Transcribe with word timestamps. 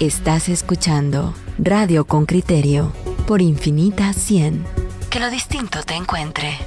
Estás 0.00 0.50
escuchando 0.50 1.32
Radio 1.58 2.06
con 2.06 2.26
Criterio 2.26 2.92
por 3.26 3.40
Infinita 3.40 4.12
100. 4.12 4.62
Que 5.08 5.18
lo 5.20 5.30
distinto 5.30 5.82
te 5.86 5.94
encuentre. 5.94 6.58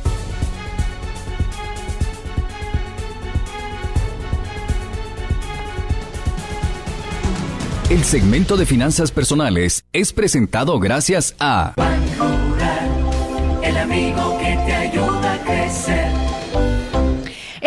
El 7.92 8.04
segmento 8.04 8.58
de 8.58 8.66
finanzas 8.66 9.12
personales 9.12 9.86
es 9.94 10.12
presentado 10.12 10.80
gracias 10.80 11.36
a 11.40 11.76
el 13.62 13.78
amigo 13.78 14.40
que 14.40 14.58
te 14.66 14.74
ayuda. 14.74 15.19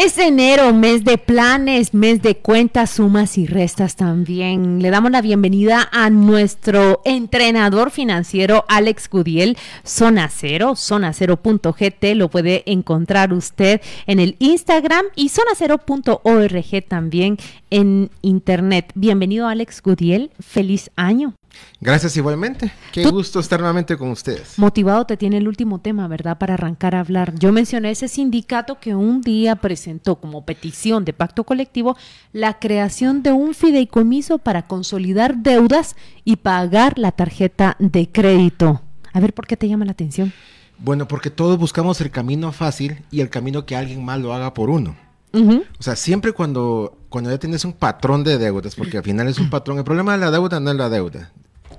Es 0.05 0.19
enero, 0.19 0.75
mes 0.75 1.05
de 1.05 1.17
planes, 1.17 1.95
mes 1.95 2.23
de 2.23 2.37
cuentas, 2.37 2.91
sumas 2.91 3.39
y 3.39 3.47
restas 3.47 3.95
también. 3.95 4.83
Le 4.83 4.91
damos 4.91 5.13
la 5.13 5.23
bienvenida 5.23 5.89
a 5.93 6.11
nuestro 6.11 7.03
entrenador 7.05 7.93
financiero 7.93 8.65
Alex 8.67 9.09
Gudiel, 9.09 9.57
Zona 9.85 10.29
Cero, 10.29 10.75
zonacero.gt, 10.75 12.17
lo 12.17 12.29
puede 12.31 12.65
encontrar 12.67 13.33
usted 13.33 13.81
en 14.09 14.19
el 14.19 14.35
Instagram 14.41 15.05
y 15.15 15.29
zonacero.org 15.29 16.85
también 16.89 17.39
en 17.71 18.11
internet. 18.23 18.91
Bienvenido 18.97 19.47
Alex 19.47 19.81
Gudiel, 19.83 20.33
feliz 20.41 20.91
año. 20.97 21.37
Gracias 21.81 22.17
igualmente. 22.17 22.73
Qué 22.93 23.05
gusto 23.11 23.41
estar 23.41 23.59
nuevamente 23.59 23.97
con 23.97 24.11
ustedes. 24.11 24.59
Motivado 24.59 25.05
te 25.05 25.17
tiene 25.17 25.39
el 25.39 25.49
último 25.49 25.81
tema, 25.81 26.07
¿verdad? 26.07 26.39
Para 26.39 26.55
arrancar 26.55 26.95
a 26.95 27.01
hablar. 27.01 27.35
Yo 27.39 27.53
mencioné 27.53 27.91
ese 27.91 28.07
sindicato 28.09 28.79
que 28.79 28.95
un 28.95 29.21
día 29.21 29.57
presentó 29.57 30.17
como 30.17 30.45
petición 30.45 31.05
de 31.05 31.13
pacto 31.13 31.45
colectivo 31.45 31.97
la 32.33 32.59
creación 32.59 33.23
de 33.23 33.33
un 33.33 33.55
fideicomiso 33.55 34.39
para 34.39 34.67
consolidar 34.67 35.39
deudas 35.39 35.97
y 36.25 36.37
pagar 36.37 36.99
la 36.99 37.13
tarjeta 37.13 37.77
de 37.81 38.09
crédito. 38.09 38.81
A 39.13 39.21
ver, 39.21 39.35
¿por 39.35 39.47
qué 39.47 39.57
te 39.57 39.69
llama 39.69 39.85
la 39.85 39.93
atención? 39.93 40.33
Bueno, 40.79 41.07
porque 41.07 41.31
todos 41.31 41.59
buscamos 41.59 42.01
el 42.01 42.11
camino 42.11 42.53
fácil 42.53 43.03
y 43.11 43.21
el 43.21 43.31
camino 43.31 43.67
que 43.67 43.77
alguien 43.77 44.05
más 44.05 44.21
lo 44.21 44.33
haga 44.33 44.55
por 44.55 44.71
uno. 44.71 44.97
O 45.35 45.83
sea, 45.83 45.97
siempre 45.97 46.33
cuando, 46.33 46.99
cuando 47.09 47.31
ya 47.31 47.39
tienes 47.39 47.65
un 47.65 47.73
patrón 47.73 48.23
de 48.23 48.37
deudas, 48.37 48.75
porque 48.75 48.99
al 48.99 49.03
final 49.03 49.29
es 49.29 49.39
un 49.39 49.51
patrón, 49.51 49.79
el 49.79 49.85
problema 49.85 50.13
de 50.13 50.19
la 50.19 50.31
deuda 50.31 50.61
no 50.61 50.71
es 50.71 50.77
la 50.77 50.91
deuda, 50.91 51.33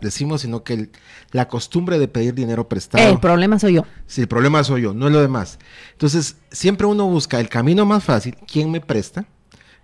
decimos, 0.04 0.42
sino 0.42 0.64
que 0.64 0.90
la 1.32 1.48
costumbre 1.48 1.98
de 1.98 2.08
pedir 2.08 2.36
dinero 2.36 2.68
prestado. 2.68 3.10
El 3.10 3.20
problema 3.20 3.58
soy 3.58 3.74
yo. 3.74 3.86
Sí, 4.06 4.22
el 4.22 4.28
problema 4.28 4.64
soy 4.64 4.84
yo, 4.84 4.94
no 4.94 5.08
es 5.08 5.14
lo 5.14 5.22
demás. 5.22 5.60
Entonces, 5.94 6.38
siempre 6.52 6.86
uno 6.86 7.08
busca 7.08 7.40
el 7.40 7.50
camino 7.50 7.86
más 7.86 8.04
fácil, 8.04 8.36
quién 8.48 8.70
me 8.70 8.82
presta, 8.82 9.26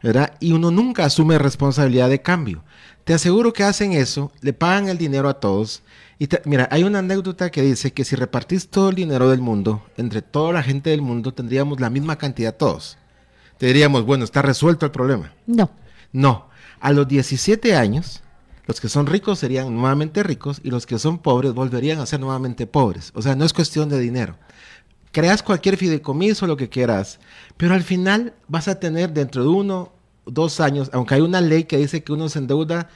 ¿verdad? 0.04 0.34
Y 0.40 0.52
uno 0.52 0.72
nunca 0.72 1.06
asume 1.06 1.38
responsabilidad 1.38 2.10
de 2.10 2.22
cambio. 2.22 2.64
Te 3.04 3.14
aseguro 3.14 3.54
que 3.54 3.64
hacen 3.64 3.94
eso, 3.94 4.32
le 4.42 4.54
pagan 4.54 4.88
el 4.88 4.98
dinero 4.98 5.30
a 5.30 5.40
todos. 5.40 5.82
Y 6.20 6.28
mira, 6.46 6.68
hay 6.72 6.84
una 6.84 7.00
anécdota 7.00 7.50
que 7.50 7.62
dice 7.62 7.92
que 7.94 8.06
si 8.06 8.16
repartís 8.16 8.70
todo 8.70 8.90
el 8.90 8.96
dinero 8.96 9.30
del 9.30 9.42
mundo, 9.42 9.84
entre 9.98 10.22
toda 10.22 10.54
la 10.54 10.62
gente 10.62 10.92
del 10.92 11.02
mundo, 11.02 11.34
tendríamos 11.34 11.80
la 11.80 11.90
misma 11.90 12.18
cantidad 12.18 12.56
todos. 12.56 12.98
Te 13.58 13.68
diríamos, 13.68 14.06
bueno, 14.06 14.26
está 14.26 14.42
resuelto 14.42 14.86
el 14.86 14.92
problema. 14.92 15.34
No. 15.48 15.72
No. 16.12 16.50
A 16.80 16.92
los 16.92 17.08
17 17.08 17.76
años, 17.76 18.22
los 18.70 18.80
que 18.80 18.88
son 18.88 19.08
ricos 19.08 19.40
serían 19.40 19.74
nuevamente 19.74 20.22
ricos 20.22 20.62
y 20.64 20.70
los 20.70 20.86
que 20.86 21.00
son 21.00 21.18
pobres 21.18 21.56
volverían 21.56 22.00
a 22.00 22.06
ser 22.06 22.20
nuevamente 22.20 22.68
pobres. 22.68 23.12
O 23.16 23.22
sea, 23.24 23.36
no 23.36 23.44
es 23.44 23.52
cuestión 23.52 23.90
de 23.90 24.00
dinero. 24.00 24.36
Creas 25.12 25.42
cualquier 25.42 25.76
fideicomiso, 25.76 26.46
lo 26.46 26.56
que 26.56 26.70
quieras, 26.70 27.20
pero 27.58 27.74
al 27.74 27.82
final 27.82 28.36
vas 28.48 28.68
a 28.68 28.80
tener 28.80 29.12
dentro 29.12 29.42
de 29.42 29.50
uno, 29.50 29.92
dos 30.28 30.60
años, 30.60 30.92
aunque 30.94 31.16
hay 31.16 31.22
una 31.22 31.42
ley 31.42 31.64
que 31.64 31.78
dice 31.78 32.04
que 32.04 32.14
uno 32.14 32.30
se 32.30 32.38
endeuda 32.38 32.90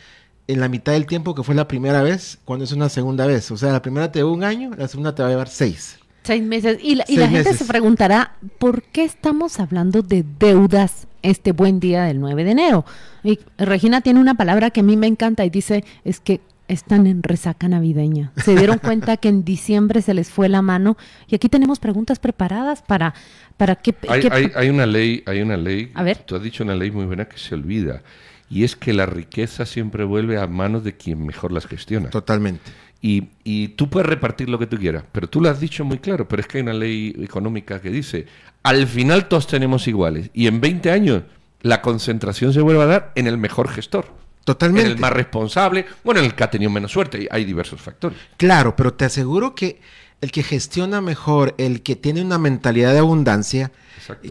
en 0.45 0.59
la 0.59 0.69
mitad 0.69 0.91
del 0.91 1.07
tiempo 1.07 1.33
que 1.33 1.41
fue 1.41 1.55
la 1.55 1.67
primera 1.67 2.03
vez, 2.03 2.37
cuando 2.45 2.65
es 2.65 2.71
una 2.71 2.87
segunda 2.89 3.25
vez. 3.25 3.49
O 3.49 3.57
sea, 3.57 3.71
la 3.71 3.81
primera 3.81 4.11
te 4.11 4.19
lleva 4.19 4.31
un 4.31 4.43
año, 4.43 4.69
la 4.77 4.87
segunda 4.87 5.15
te 5.15 5.23
va 5.23 5.29
a 5.29 5.31
llevar 5.31 5.49
seis. 5.49 5.97
Seis 6.23 6.43
meses. 6.43 6.77
Y 6.81 6.95
la, 6.95 7.27
gente 7.27 7.53
se 7.53 7.65
preguntará, 7.65 8.35
¿por 8.59 8.83
qué 8.83 9.03
estamos 9.03 9.59
hablando 9.59 10.01
de 10.01 10.23
deudas 10.39 11.07
este 11.21 11.51
buen 11.51 11.79
día 11.79 12.03
del 12.03 12.19
9 12.19 12.43
de 12.43 12.51
enero? 12.51 12.85
Y 13.23 13.39
Regina 13.57 14.01
tiene 14.01 14.19
una 14.19 14.35
palabra 14.35 14.69
que 14.69 14.79
a 14.79 14.83
mí 14.83 14.97
me 14.97 15.07
encanta 15.07 15.45
y 15.45 15.49
dice, 15.49 15.83
es 16.05 16.19
que 16.19 16.39
están 16.67 17.07
en 17.07 17.23
resaca 17.23 17.67
navideña. 17.67 18.31
Se 18.43 18.55
dieron 18.55 18.77
cuenta 18.83 19.17
que 19.17 19.29
en 19.29 19.43
diciembre 19.43 20.01
se 20.01 20.13
les 20.13 20.29
fue 20.29 20.49
la 20.49 20.61
mano 20.61 20.97
y 21.27 21.35
aquí 21.35 21.49
tenemos 21.49 21.79
preguntas 21.79 22.19
preparadas 22.19 22.81
para 22.81 23.13
para 23.57 23.75
qué 23.75 23.95
hay, 24.09 24.51
hay, 24.55 24.69
una 24.69 24.85
ley, 24.85 25.23
hay 25.25 25.41
una 25.41 25.57
ley. 25.57 25.91
A 25.93 26.03
ver. 26.03 26.17
Tú 26.19 26.35
has 26.35 26.41
dicho 26.41 26.63
una 26.63 26.75
ley 26.75 26.89
muy 26.89 27.05
buena 27.05 27.25
que 27.25 27.37
se 27.37 27.53
olvida 27.53 28.01
y 28.49 28.63
es 28.63 28.75
que 28.75 28.93
la 28.93 29.05
riqueza 29.05 29.65
siempre 29.65 30.03
vuelve 30.03 30.37
a 30.37 30.47
manos 30.47 30.83
de 30.83 30.93
quien 30.93 31.25
mejor 31.25 31.51
las 31.51 31.65
gestiona. 31.65 32.09
Totalmente. 32.09 32.71
Y, 33.05 33.31
y, 33.43 33.67
tú 33.67 33.89
puedes 33.89 34.07
repartir 34.07 34.47
lo 34.47 34.57
que 34.57 34.65
tú 34.65 34.77
quieras, 34.77 35.03
pero 35.11 35.27
tú 35.27 35.41
lo 35.41 35.49
has 35.49 35.59
dicho 35.59 35.83
muy 35.83 35.97
claro, 35.97 36.25
pero 36.25 36.41
es 36.41 36.47
que 36.47 36.59
hay 36.59 36.61
una 36.63 36.73
ley 36.73 37.13
económica 37.21 37.81
que 37.81 37.89
dice, 37.89 38.27
al 38.63 38.87
final 38.87 39.27
todos 39.27 39.45
tenemos 39.45 39.89
iguales 39.89 40.29
y 40.33 40.47
en 40.47 40.61
20 40.61 40.89
años 40.89 41.23
la 41.61 41.81
concentración 41.81 42.53
se 42.53 42.61
vuelve 42.61 42.81
a 42.81 42.85
dar 42.85 43.11
en 43.15 43.27
el 43.27 43.37
mejor 43.37 43.67
gestor. 43.67 44.05
Totalmente. 44.45 44.89
En 44.89 44.95
el 44.95 45.01
más 45.01 45.11
responsable, 45.11 45.85
bueno, 46.03 46.21
en 46.21 46.27
el 46.27 46.33
que 46.33 46.43
ha 46.45 46.49
tenido 46.49 46.71
menos 46.71 46.93
suerte, 46.93 47.27
hay 47.29 47.43
diversos 47.43 47.81
factores. 47.81 48.17
Claro, 48.37 48.73
pero 48.75 48.93
te 48.93 49.03
aseguro 49.03 49.53
que 49.53 49.81
el 50.23 50.31
que 50.31 50.41
gestiona 50.41 51.01
mejor, 51.01 51.53
el 51.57 51.83
que 51.83 51.97
tiene 51.97 52.21
una 52.21 52.37
mentalidad 52.37 52.93
de 52.93 52.99
abundancia, 52.99 53.73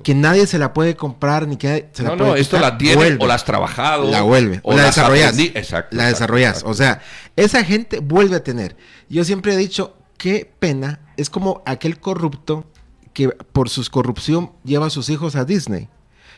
que 0.03 0.15
nadie 0.15 0.47
se 0.47 0.59
la 0.59 0.73
puede 0.73 0.97
comprar 0.97 1.47
ni 1.47 1.59
que 1.59 1.91
se 1.93 2.03
la 2.03 2.11
no, 2.11 2.17
puede 2.17 2.31
No, 2.31 2.37
esto 2.37 2.59
la 2.59 2.79
tiene 2.79 3.19
o 3.21 3.27
la 3.27 3.35
has 3.35 3.45
trabajado. 3.45 4.11
La 4.11 4.23
vuelve. 4.23 4.61
O, 4.63 4.75
la 4.75 4.85
desarrollas. 4.85 5.39
Exacto. 5.39 5.95
La 5.95 6.07
desarrollas. 6.07 6.63
O 6.65 6.73
sea, 6.73 7.03
esa 7.37 7.63
gente 7.63 7.99
vuelve 7.99 8.37
a 8.37 8.43
tener. 8.43 8.75
Yo 9.11 9.23
siempre 9.25 9.53
he 9.53 9.57
dicho, 9.59 9.95
qué 10.17 10.51
pena, 10.59 11.01
es 11.19 11.29
como 11.29 11.63
aquel 11.67 12.01
corrupto 12.01 12.65
que 13.13 13.29
por 13.29 13.69
su 13.69 13.85
corrupción 13.91 14.53
lleva 14.65 14.87
a 14.87 14.91
sus 14.91 15.11
hijos 15.11 15.37
a 15.37 15.45
Disney. 15.45 15.91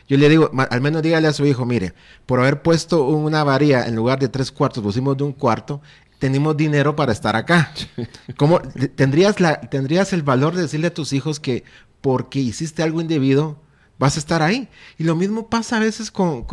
Yo 0.09 0.17
le 0.17 0.27
digo, 0.27 0.51
al 0.69 0.81
menos 0.81 1.01
dígale 1.01 1.29
a 1.29 1.33
su 1.33 1.45
hijo, 1.45 1.65
mire, 1.65 1.93
por 2.25 2.41
haber 2.41 2.61
puesto 2.61 3.05
una 3.05 3.45
varía 3.45 3.85
en 3.85 3.95
lugar 3.95 4.19
de 4.19 4.27
tres 4.27 4.51
cuartos, 4.51 4.83
pusimos 4.83 5.15
de 5.17 5.23
un 5.23 5.31
cuarto, 5.31 5.81
tenemos 6.19 6.55
dinero 6.57 6.95
para 6.95 7.11
estar 7.11 7.35
acá. 7.35 7.71
¿Cómo 8.37 8.59
tendrías, 8.95 9.39
la, 9.39 9.61
tendrías 9.61 10.13
el 10.13 10.23
valor 10.23 10.55
de 10.55 10.63
decirle 10.63 10.87
a 10.87 10.93
tus 10.93 11.13
hijos 11.13 11.39
que 11.39 11.63
porque 12.01 12.39
hiciste 12.39 12.83
algo 12.83 13.01
indebido, 13.01 13.61
vas 13.97 14.15
a 14.15 14.19
estar 14.19 14.41
ahí? 14.41 14.69
Y 14.97 15.03
lo 15.03 15.15
mismo 15.15 15.49
pasa 15.49 15.77
a 15.77 15.79
veces 15.79 16.11
con, 16.11 16.45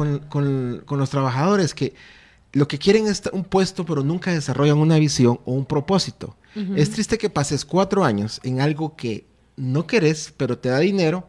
los 0.89 1.11
trabajadores, 1.11 1.75
que 1.75 1.95
lo 2.53 2.69
que 2.69 2.79
quieren 2.79 3.07
es 3.07 3.23
un 3.33 3.45
puesto, 3.45 3.85
pero 3.85 4.03
nunca 4.03 4.33
desarrollan 4.33 4.79
una 4.79 4.99
visión 4.99 5.41
o 5.45 5.53
un 5.53 5.67
propósito. 5.67 6.37
Es 6.77 6.91
triste 6.91 7.17
que 7.17 7.31
pases 7.31 7.65
cuatro 7.65 8.05
años 8.05 8.39
en 8.45 8.61
algo 8.61 8.95
que 8.95 9.27
no 9.57 9.87
querés, 9.87 10.35
pero 10.37 10.59
te 10.59 10.69
da 10.69 10.81
dinero, 10.81 11.27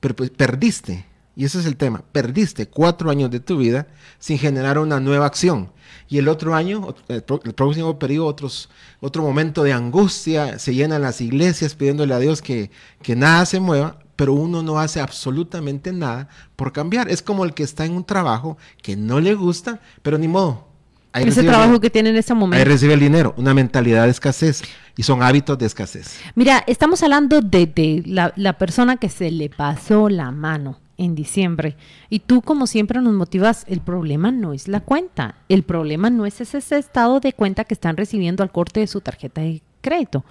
pero 0.00 0.14
pues 0.14 0.28
perdiste 0.28 1.06
y 1.36 1.44
ese 1.44 1.60
es 1.60 1.66
el 1.66 1.76
tema. 1.76 2.02
Perdiste 2.12 2.66
cuatro 2.66 3.10
años 3.10 3.30
de 3.30 3.40
tu 3.40 3.58
vida 3.58 3.86
sin 4.18 4.38
generar 4.38 4.78
una 4.78 4.98
nueva 5.00 5.26
acción. 5.26 5.70
Y 6.08 6.16
el 6.16 6.28
otro 6.28 6.54
año, 6.54 6.94
el, 7.08 7.22
próximo 7.22 7.98
periodo, 7.98 8.26
otros, 8.26 8.70
otro 9.00 9.22
momento 9.22 9.62
de 9.62 9.74
angustia, 9.74 10.58
se 10.58 10.74
llenan 10.74 11.02
las 11.02 11.20
iglesias 11.20 11.74
pidiéndole 11.74 12.14
a 12.14 12.18
Dios 12.18 12.40
que, 12.40 12.70
que 13.02 13.16
nada 13.16 13.44
se 13.44 13.60
mueva, 13.60 13.98
pero 14.16 14.32
uno 14.32 14.62
no 14.62 14.78
hace 14.78 14.98
absolutamente 14.98 15.92
nada 15.92 16.28
por 16.56 16.72
cambiar. 16.72 17.10
Es 17.10 17.20
como 17.20 17.44
el 17.44 17.52
que 17.52 17.64
está 17.64 17.84
en 17.84 17.92
un 17.92 18.04
trabajo 18.04 18.56
que 18.80 18.96
no 18.96 19.20
le 19.20 19.34
gusta, 19.34 19.80
pero 20.02 20.16
ni 20.16 20.28
modo. 20.28 20.66
Ese 21.12 21.42
trabajo 21.42 21.80
que 21.80 21.90
tiene 21.90 22.10
en 22.10 22.16
ese 22.16 22.32
momento. 22.32 22.58
Ahí 22.58 22.64
recibe 22.64 22.94
el 22.94 23.00
dinero, 23.00 23.34
una 23.36 23.52
mentalidad 23.52 24.04
de 24.04 24.10
escasez 24.10 24.62
y 24.96 25.02
son 25.02 25.22
hábitos 25.22 25.58
de 25.58 25.66
escasez. 25.66 26.18
Mira, 26.34 26.62
estamos 26.66 27.02
hablando 27.02 27.40
de, 27.42 28.02
la, 28.06 28.32
la 28.36 28.54
persona 28.54 28.96
que 28.96 29.08
se 29.10 29.30
le 29.30 29.50
pasó 29.50 30.08
la 30.08 30.30
mano 30.30 30.78
en 30.98 31.14
diciembre. 31.14 31.76
Y 32.08 32.20
tú, 32.20 32.42
como 32.42 32.66
siempre, 32.66 33.00
nos 33.00 33.14
motivas, 33.14 33.64
el 33.68 33.80
problema 33.80 34.30
no 34.30 34.52
es 34.52 34.68
la 34.68 34.80
cuenta, 34.80 35.36
el 35.48 35.62
problema 35.62 36.10
no 36.10 36.26
es 36.26 36.40
ese, 36.40 36.58
estado 36.78 37.20
de 37.20 37.32
cuenta 37.32 37.64
que 37.64 37.74
están 37.74 37.96
recibiendo 37.96 38.42
al 38.42 38.52
corte 38.52 38.80
de 38.80 38.86
su 38.86 39.00
tarjeta 39.00 39.40
de 39.40 39.62
crédito. 39.80 40.24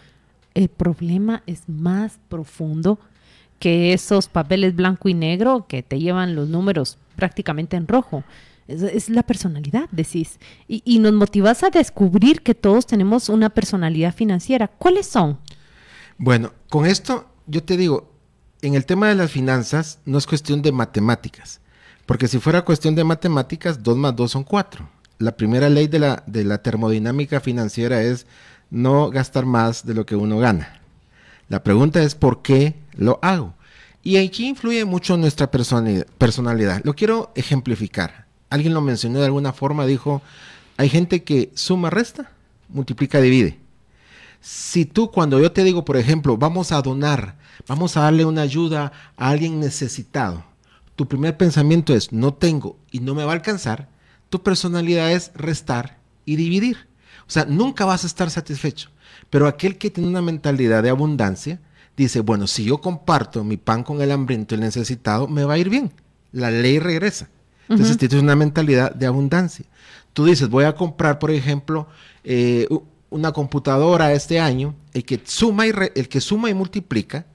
El 0.54 0.70
problema 0.70 1.44
es 1.46 1.68
más 1.68 2.20
profundo 2.30 3.00
que 3.60 3.94
esos 3.94 4.28
papeles 4.28 4.76
blanco 4.76 5.10
y 5.10 5.14
negro 5.14 5.66
que 5.68 5.84
te 5.84 6.00
llevan 6.00 6.36
los 6.36 6.50
números 6.50 6.98
prácticamente 7.16 7.78
en 7.78 7.88
rojo. 7.88 8.24
Es, 8.68 9.10
la 9.10 9.22
personalidad, 9.22 9.88
decís. 9.92 10.40
Y, 10.68 10.98
nos 10.98 11.14
motivas 11.14 11.64
a 11.64 11.70
descubrir 11.70 12.42
que 12.42 12.56
todos 12.56 12.88
tenemos 12.88 13.30
una 13.30 13.50
personalidad 13.50 14.14
financiera. 14.14 14.68
¿Cuáles 14.68 15.06
son? 15.06 15.38
Bueno, 16.18 16.52
con 16.70 16.88
esto 16.88 17.28
yo 17.46 17.64
te 17.64 17.78
digo, 17.78 18.15
en 18.66 18.74
el 18.74 18.86
tema 18.86 19.10
de 19.10 19.16
las 19.16 19.32
finanzas 19.32 20.00
no 20.06 20.18
es 20.18 20.26
cuestión 20.26 20.62
de 20.62 20.72
matemáticas, 20.72 21.60
porque 22.06 22.28
si 22.28 22.40
fuera 22.40 22.66
cuestión 22.66 22.96
de 22.96 23.04
matemáticas, 23.04 23.84
2 23.84 23.98
más 23.98 24.16
2 24.16 24.32
son 24.32 24.44
4. 24.44 24.90
La 25.20 25.38
primera 25.38 25.70
ley 25.70 25.88
de 25.88 26.00
la, 26.00 26.24
de 26.26 26.44
la 26.44 26.58
termodinámica 26.58 27.40
financiera 27.40 28.02
es 28.02 28.26
no 28.72 29.10
gastar 29.10 29.46
más 29.46 29.86
de 29.86 29.94
lo 29.94 30.06
que 30.06 30.16
uno 30.16 30.40
gana. 30.40 30.82
La 31.48 31.64
pregunta 31.64 32.02
es 32.02 32.16
¿por 32.16 32.42
qué 32.42 32.76
lo 32.96 33.20
hago? 33.22 33.54
Y 34.04 34.18
aquí 34.18 34.48
influye 34.48 34.84
mucho 34.86 35.16
nuestra 35.18 35.50
personalidad. 35.50 36.82
Lo 36.84 36.96
quiero 36.96 37.32
ejemplificar. 37.36 38.26
Alguien 38.50 38.74
lo 38.74 38.82
mencionó 38.82 39.20
de 39.20 39.26
alguna 39.26 39.54
forma, 39.54 39.86
dijo, 39.86 40.22
Hay 40.78 40.90
gente 40.90 41.24
que 41.24 41.52
suma, 41.56 41.90
resta, 41.90 42.32
multiplica, 42.70 43.22
divide. 43.22 43.60
Si 44.48 44.86
tú 44.86 45.10
cuando 45.10 45.40
yo 45.40 45.52
te 45.52 45.64
digo, 45.64 45.84
por 45.84 45.98
ejemplo, 45.98 46.38
vamos 46.38 46.72
a 46.72 46.80
donar, 46.80 47.36
vamos 47.68 47.98
a 47.98 48.02
darle 48.02 48.26
una 48.26 48.44
ayuda 48.44 48.92
a 49.18 49.30
alguien 49.30 49.60
necesitado, 49.60 50.46
tu 50.96 51.08
primer 51.08 51.36
pensamiento 51.36 51.96
es, 51.96 52.12
no 52.12 52.32
tengo 52.32 52.78
y 52.92 53.00
no 53.00 53.16
me 53.16 53.24
va 53.24 53.32
a 53.32 53.34
alcanzar, 53.34 53.90
tu 54.30 54.44
personalidad 54.44 55.12
es 55.12 55.32
restar 55.34 55.98
y 56.26 56.36
dividir. 56.36 56.78
O 57.22 57.32
sea, 57.32 57.46
nunca 57.46 57.86
vas 57.86 58.04
a 58.04 58.08
estar 58.08 58.30
satisfecho. 58.30 58.92
Pero 59.32 59.48
aquel 59.48 59.80
que 59.80 59.90
tiene 59.90 60.10
una 60.10 60.22
mentalidad 60.22 60.84
de 60.84 60.92
abundancia, 60.92 61.60
dice, 61.98 62.20
bueno, 62.20 62.46
si 62.46 62.66
yo 62.66 62.78
comparto 62.78 63.44
mi 63.44 63.58
pan 63.58 63.82
con 63.82 64.00
el 64.00 64.12
hambriento 64.12 64.54
y 64.54 64.58
el 64.58 64.62
necesitado, 64.62 65.28
me 65.28 65.44
va 65.44 65.56
a 65.56 65.58
ir 65.58 65.72
bien. 65.72 65.92
La 66.32 66.52
ley 66.52 66.78
regresa. 66.78 67.30
Entonces 67.68 67.98
tienes 67.98 68.22
una 68.22 68.36
mentalidad 68.36 68.94
de 68.94 69.08
abundancia. 69.08 69.66
Tú 70.14 70.26
dices, 70.26 70.50
voy 70.50 70.66
a 70.66 70.76
comprar, 70.76 71.18
por 71.18 71.32
ejemplo, 71.32 71.88
eh, 72.24 72.68
una 73.16 73.32
computadora 73.32 74.12
este 74.12 74.40
año, 74.40 74.76
el 74.94 75.06
que 75.06 75.22
suma 75.24 75.66
y, 75.66 75.72
el 75.96 76.10
que 76.10 76.20
suma 76.20 76.50
y 76.50 76.54
multiplica, 76.54 77.26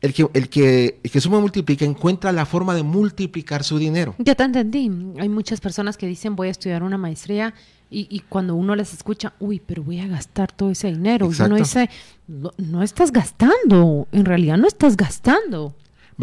el 0.00 0.14
que, 0.14 0.26
el, 0.32 0.48
que, 0.48 1.00
el 1.02 1.10
que 1.10 1.20
suma 1.20 1.36
y 1.36 1.40
multiplica 1.42 1.84
encuentra 1.84 2.32
la 2.32 2.46
forma 2.46 2.74
de 2.74 2.82
multiplicar 2.82 3.62
su 3.62 3.78
dinero. 3.78 4.14
Ya 4.18 4.34
te 4.34 4.44
entendí. 4.44 4.90
Hay 5.18 5.28
muchas 5.28 5.60
personas 5.60 5.98
que 5.98 6.06
dicen 6.06 6.34
voy 6.34 6.48
a 6.48 6.50
estudiar 6.50 6.82
una 6.82 6.96
maestría 6.96 7.52
y, 7.90 8.06
y, 8.10 8.20
cuando 8.20 8.54
uno 8.54 8.74
les 8.74 8.92
escucha, 8.94 9.34
uy, 9.38 9.60
pero 9.64 9.82
voy 9.82 10.00
a 10.00 10.06
gastar 10.06 10.50
todo 10.50 10.70
ese 10.70 10.88
dinero. 10.88 11.30
Y 11.30 11.42
uno 11.42 11.56
dice, 11.56 11.90
no, 12.26 12.52
no, 12.56 12.82
estás 12.82 13.12
gastando, 13.12 14.08
en 14.12 14.24
realidad 14.24 14.56
no 14.56 14.66
estás 14.66 14.96
gastando. 14.96 15.74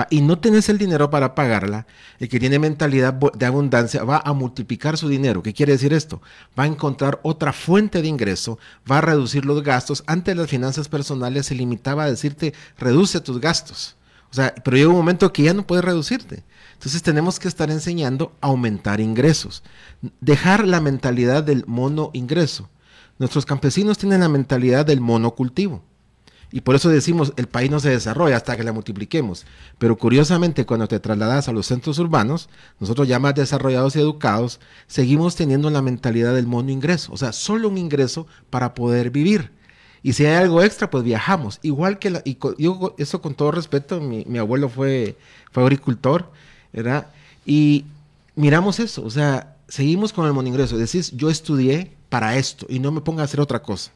Y 0.10 0.22
no 0.22 0.40
tenés 0.40 0.68
el 0.68 0.78
dinero 0.78 1.10
para 1.10 1.36
pagarla, 1.36 1.88
el 2.20 2.28
que 2.28 2.40
tiene 2.40 2.60
mentalidad 2.60 3.14
de 3.14 3.46
abundancia 3.46 4.04
va 4.04 4.22
a 4.24 4.34
multiplicar 4.34 4.98
su 4.98 5.08
dinero. 5.08 5.42
¿Qué 5.42 5.54
quiere 5.54 5.72
decir 5.72 5.94
esto? 5.94 6.22
Va 6.60 6.64
a 6.64 6.68
encontrar 6.68 7.22
otra 7.24 7.54
fuente 7.54 8.02
de 8.02 8.10
ingreso, 8.10 8.60
va 8.92 8.98
a 8.98 9.02
reducir 9.02 9.46
los 9.46 9.64
gastos. 9.64 10.04
Antes 10.06 10.36
las 10.36 10.50
finanzas 10.50 10.90
personales 10.90 11.46
se 11.46 11.56
limitaba 11.56 12.04
a 12.04 12.10
decirte, 12.10 12.54
reduce 12.78 13.22
tus 13.22 13.40
gastos. 13.40 13.96
O 14.32 14.34
sea, 14.36 14.54
pero 14.66 14.76
llega 14.76 14.90
un 14.90 14.98
momento 14.98 15.32
que 15.32 15.44
ya 15.44 15.54
no 15.54 15.66
puedes 15.66 15.86
reducirte. 15.86 16.44
Entonces 16.74 17.02
tenemos 17.02 17.40
que 17.40 17.48
estar 17.48 17.72
enseñando 17.72 18.36
a 18.42 18.48
aumentar 18.48 19.00
ingresos. 19.00 19.64
Dejar 20.20 20.68
la 20.68 20.82
mentalidad 20.82 21.42
del 21.42 21.64
mono 21.68 22.10
ingreso. 22.12 22.70
Nuestros 23.18 23.46
campesinos 23.46 23.98
tienen 23.98 24.20
la 24.20 24.28
mentalidad 24.28 24.86
del 24.86 25.00
monocultivo. 25.00 25.84
Y 26.56 26.62
por 26.62 26.74
eso 26.74 26.88
decimos, 26.88 27.34
el 27.36 27.48
país 27.48 27.70
no 27.70 27.82
se 27.82 27.90
desarrolla 27.90 28.38
hasta 28.38 28.56
que 28.56 28.64
la 28.64 28.72
multipliquemos. 28.72 29.46
Pero 29.78 29.98
curiosamente, 29.98 30.66
cuando 30.66 30.88
te 30.88 31.02
trasladas 31.02 31.50
a 31.50 31.52
los 31.52 31.66
centros 31.66 32.00
urbanos, 32.00 32.48
nosotros 32.80 33.10
ya 33.10 33.20
más 33.20 33.36
desarrollados 33.36 33.98
y 33.98 34.00
educados, 34.00 34.62
seguimos 34.88 35.36
teniendo 35.36 35.70
la 35.70 35.82
mentalidad 35.82 36.34
del 36.34 36.48
mono 36.48 36.72
ingreso. 36.72 37.12
O 37.12 37.18
sea, 37.18 37.34
solo 37.34 37.68
un 37.68 37.78
ingreso 37.78 38.26
para 38.50 38.74
poder 38.74 39.10
vivir. 39.10 39.52
Y 40.02 40.14
si 40.14 40.26
hay 40.26 40.36
algo 40.36 40.64
extra, 40.64 40.90
pues 40.90 41.04
viajamos. 41.04 41.60
Igual 41.62 42.00
que, 42.00 42.10
la, 42.10 42.22
y 42.24 42.38
yo 42.58 42.96
eso 42.98 43.22
con 43.22 43.36
todo 43.36 43.52
respeto, 43.52 44.00
mi, 44.00 44.24
mi 44.26 44.40
abuelo 44.40 44.70
fue, 44.70 45.18
fue 45.52 45.62
agricultor, 45.62 46.32
¿verdad? 46.72 47.08
Y 47.46 47.84
miramos 48.38 48.80
eso, 48.80 49.04
o 49.04 49.10
sea, 49.10 49.58
seguimos 49.68 50.14
con 50.14 50.26
el 50.26 50.32
moningreso. 50.32 50.78
Decís, 50.78 51.12
yo 51.18 51.30
estudié 51.30 51.92
para 52.08 52.38
esto 52.38 52.66
y 52.70 52.80
no 52.80 52.94
me 52.94 53.02
ponga 53.02 53.24
a 53.24 53.26
hacer 53.26 53.42
otra 53.42 53.62
cosa. 53.62 53.92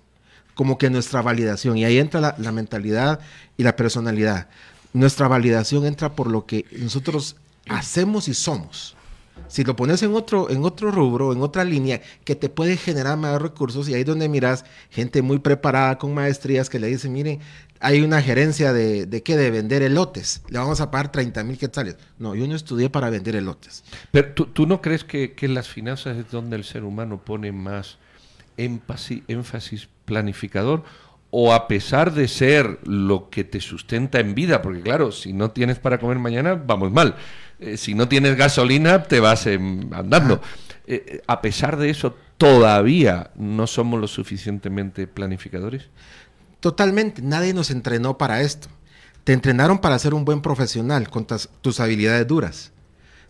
Como 0.60 0.78
que 0.78 0.90
nuestra 0.90 1.22
validación, 1.22 1.78
y 1.78 1.86
ahí 1.86 2.00
entra 2.00 2.36
la, 2.38 2.52
mentalidad 2.52 3.22
y 3.56 3.64
la 3.64 3.78
personalidad. 3.78 4.50
Nuestra 4.92 5.30
validación 5.30 5.86
entra 5.86 6.18
por 6.18 6.30
lo 6.30 6.46
que 6.46 6.66
nosotros 6.74 7.38
hacemos 7.70 8.28
y 8.28 8.34
somos. 8.34 8.98
Si 9.48 9.64
lo 9.64 9.78
pones 9.78 10.04
en 10.04 10.14
otro, 10.14 10.50
en 10.50 10.66
otro 10.66 10.92
rubro, 10.92 11.32
en 11.32 11.42
otra 11.42 11.64
línea, 11.64 12.02
que 12.26 12.36
te 12.36 12.50
puede 12.50 12.76
generar 12.76 13.18
más 13.18 13.42
recursos, 13.42 13.88
y 13.88 13.94
ahí 13.94 14.02
es 14.02 14.06
donde 14.06 14.28
miras 14.28 14.66
gente 14.90 15.22
muy 15.22 15.40
preparada 15.40 15.98
con 15.98 16.14
maestrías 16.14 16.70
que 16.70 16.78
le 16.78 16.88
dicen, 16.88 17.14
miren, 17.14 17.40
hay 17.80 18.02
una 18.02 18.22
gerencia 18.22 18.74
de, 18.74 19.06
de 19.06 19.24
qué, 19.24 19.38
de 19.38 19.52
vender 19.52 19.82
elotes, 19.82 20.42
le 20.50 20.60
vamos 20.60 20.82
a 20.82 20.92
pagar 20.92 21.10
30 21.10 21.42
mil 21.46 21.58
quetzales. 21.58 21.96
No, 22.18 22.36
yo 22.36 22.46
no 22.48 22.56
estudié 22.58 22.90
para 22.90 23.10
vender 23.10 23.38
elotes. 23.38 23.86
Pero 24.12 24.34
tú, 24.34 24.48
tú 24.48 24.68
no 24.68 24.82
crees 24.82 25.06
que, 25.06 25.32
que 25.36 25.48
las 25.48 25.70
finanzas 25.70 26.18
es 26.18 26.30
donde 26.30 26.58
el 26.58 26.66
ser 26.66 26.84
humano 26.84 27.22
pone 27.24 27.54
más 27.54 27.98
énfasis, 28.64 29.24
énfasis 29.28 29.90
planificador 30.06 30.84
o 31.32 31.54
a 31.54 31.68
pesar 31.68 32.14
de 32.14 32.28
ser 32.28 32.80
lo 32.84 33.30
que 33.30 33.44
te 33.44 33.62
sustenta 33.62 34.20
en 34.20 34.34
vida, 34.34 34.62
porque 34.62 34.82
claro, 34.82 35.12
si 35.12 35.34
no 35.34 35.52
tienes 35.52 35.78
para 35.78 36.00
comer 36.00 36.18
mañana, 36.18 36.56
vamos 36.56 36.92
mal. 36.92 37.16
Eh, 37.60 37.78
si 37.78 37.94
no 37.94 38.08
tienes 38.08 38.36
gasolina, 38.36 39.04
te 39.04 39.20
vas 39.20 39.46
eh, 39.46 39.60
andando. 39.92 40.42
Eh, 40.88 41.22
a 41.28 41.42
pesar 41.42 41.78
de 41.78 41.92
eso, 41.92 42.16
¿todavía 42.38 43.32
no 43.36 43.68
somos 43.68 44.02
lo 44.02 44.08
suficientemente 44.08 45.06
planificadores? 45.06 45.90
Totalmente, 46.62 47.22
nadie 47.22 47.54
nos 47.54 47.70
entrenó 47.70 48.18
para 48.18 48.42
esto. 48.42 48.68
Te 49.24 49.34
entrenaron 49.34 49.80
para 49.80 50.00
ser 50.00 50.16
un 50.16 50.26
buen 50.26 50.42
profesional 50.42 51.10
con 51.10 51.28
tus 51.62 51.80
habilidades 51.80 52.26
duras. 52.26 52.72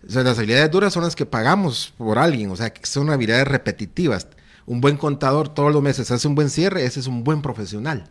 O 0.08 0.10
sea, 0.10 0.24
las 0.24 0.38
habilidades 0.38 0.72
duras 0.72 0.94
son 0.94 1.04
las 1.04 1.16
que 1.16 1.26
pagamos 1.26 1.94
por 1.98 2.18
alguien, 2.18 2.50
o 2.52 2.56
sea, 2.56 2.70
que 2.70 2.86
son 2.86 3.10
habilidades 3.10 3.48
repetitivas. 3.48 4.28
Un 4.70 4.82
buen 4.82 4.98
contador 4.98 5.50
todos 5.50 5.74
los 5.74 5.82
meses 5.82 6.12
hace 6.12 6.28
un 6.28 6.36
buen 6.36 6.52
cierre, 6.52 6.86
ese 6.86 7.00
es 7.00 7.08
un 7.08 7.24
buen 7.24 7.42
profesional. 7.42 8.04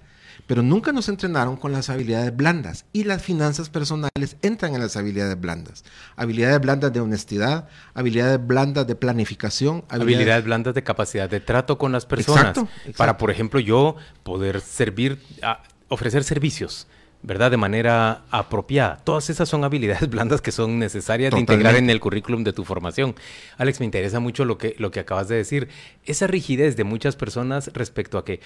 Pero 0.48 0.60
nunca 0.60 0.90
nos 0.90 1.08
entrenaron 1.08 1.56
con 1.56 1.70
las 1.70 1.88
habilidades 1.88 2.34
blandas 2.34 2.84
y 2.92 3.04
las 3.04 3.22
finanzas 3.22 3.70
personales 3.70 4.36
entran 4.42 4.74
en 4.74 4.80
las 4.80 4.96
habilidades 4.96 5.40
blandas. 5.40 5.84
Habilidades 6.16 6.60
blandas 6.60 6.92
de 6.92 6.98
honestidad, 6.98 7.68
habilidades 7.94 8.44
blandas 8.44 8.88
de 8.88 8.96
planificación. 8.96 9.84
Habilidades, 9.88 10.02
habilidades 10.02 10.44
blandas 10.46 10.74
de 10.74 10.82
capacidad 10.82 11.30
de 11.30 11.38
trato 11.38 11.78
con 11.78 11.92
las 11.92 12.06
personas. 12.06 12.40
Exacto, 12.40 12.62
exacto. 12.78 12.98
Para, 12.98 13.18
por 13.18 13.30
ejemplo, 13.30 13.60
yo 13.60 13.94
poder 14.24 14.60
servir, 14.60 15.22
a, 15.42 15.62
ofrecer 15.86 16.24
servicios 16.24 16.88
¿verdad? 17.22 17.50
De 17.50 17.56
manera 17.56 18.22
apropiada. 18.30 18.98
Todas 19.04 19.30
esas 19.30 19.48
son 19.48 19.64
habilidades 19.64 20.08
blandas 20.10 20.40
que 20.40 20.52
son 20.52 20.78
necesarias 20.78 21.30
Totalmente. 21.30 21.52
de 21.52 21.56
integrar 21.56 21.76
en 21.82 21.90
el 21.90 22.00
currículum 22.00 22.44
de 22.44 22.52
tu 22.52 22.64
formación. 22.64 23.14
Alex, 23.56 23.80
me 23.80 23.86
interesa 23.86 24.20
mucho 24.20 24.44
lo 24.44 24.58
que, 24.58 24.74
lo 24.78 24.90
que 24.90 25.00
acabas 25.00 25.28
de 25.28 25.36
decir. 25.36 25.68
Esa 26.04 26.26
rigidez 26.26 26.76
de 26.76 26.84
muchas 26.84 27.16
personas 27.16 27.70
respecto 27.74 28.18
a 28.18 28.24
que 28.24 28.40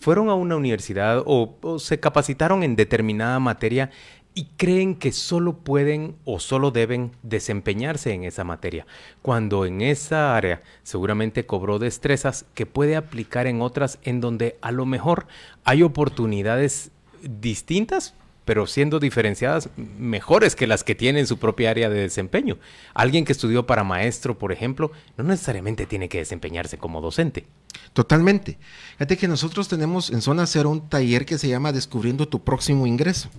fueron 0.00 0.28
a 0.28 0.34
una 0.34 0.56
universidad 0.56 1.22
o, 1.26 1.58
o 1.60 1.78
se 1.78 2.00
capacitaron 2.00 2.62
en 2.62 2.76
determinada 2.76 3.38
materia 3.40 3.90
y 4.34 4.46
creen 4.56 4.96
que 4.96 5.12
solo 5.12 5.58
pueden 5.58 6.16
o 6.24 6.40
solo 6.40 6.72
deben 6.72 7.12
desempeñarse 7.22 8.12
en 8.12 8.24
esa 8.24 8.42
materia, 8.42 8.84
cuando 9.22 9.64
en 9.64 9.80
esa 9.80 10.36
área 10.36 10.62
seguramente 10.82 11.46
cobró 11.46 11.78
destrezas 11.78 12.44
que 12.54 12.66
puede 12.66 12.96
aplicar 12.96 13.46
en 13.46 13.62
otras 13.62 13.98
en 14.02 14.20
donde 14.20 14.56
a 14.60 14.72
lo 14.72 14.86
mejor 14.86 15.26
hay 15.64 15.84
oportunidades 15.84 16.90
distintas, 17.28 18.14
pero 18.44 18.66
siendo 18.66 19.00
diferenciadas 19.00 19.70
mejores 19.76 20.54
que 20.54 20.66
las 20.66 20.84
que 20.84 20.94
tienen 20.94 21.26
su 21.26 21.38
propia 21.38 21.70
área 21.70 21.88
de 21.88 22.00
desempeño. 22.00 22.58
Alguien 22.92 23.24
que 23.24 23.32
estudió 23.32 23.66
para 23.66 23.84
maestro, 23.84 24.38
por 24.38 24.52
ejemplo, 24.52 24.92
no 25.16 25.24
necesariamente 25.24 25.86
tiene 25.86 26.08
que 26.08 26.18
desempeñarse 26.18 26.76
como 26.76 27.00
docente. 27.00 27.46
Totalmente. 27.92 28.58
Fíjate 28.92 29.16
que 29.16 29.28
nosotros 29.28 29.68
tenemos 29.68 30.10
en 30.10 30.20
Zona 30.20 30.46
Cero 30.46 30.70
un 30.70 30.88
taller 30.88 31.24
que 31.24 31.38
se 31.38 31.48
llama 31.48 31.72
Descubriendo 31.72 32.28
tu 32.28 32.44
próximo 32.44 32.86
ingreso. 32.86 33.30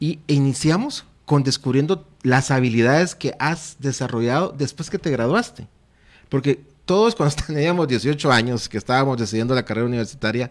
Y 0.00 0.20
iniciamos 0.26 1.04
con 1.24 1.42
descubriendo 1.42 2.08
las 2.22 2.50
habilidades 2.50 3.14
que 3.14 3.34
has 3.38 3.76
desarrollado 3.80 4.54
después 4.56 4.90
que 4.90 4.98
te 4.98 5.10
graduaste. 5.10 5.68
Porque 6.28 6.60
todos 6.88 7.14
cuando 7.14 7.36
teníamos 7.46 7.86
18 7.86 8.32
años, 8.32 8.68
que 8.68 8.78
estábamos 8.78 9.18
decidiendo 9.18 9.54
la 9.54 9.64
carrera 9.64 9.86
universitaria, 9.86 10.50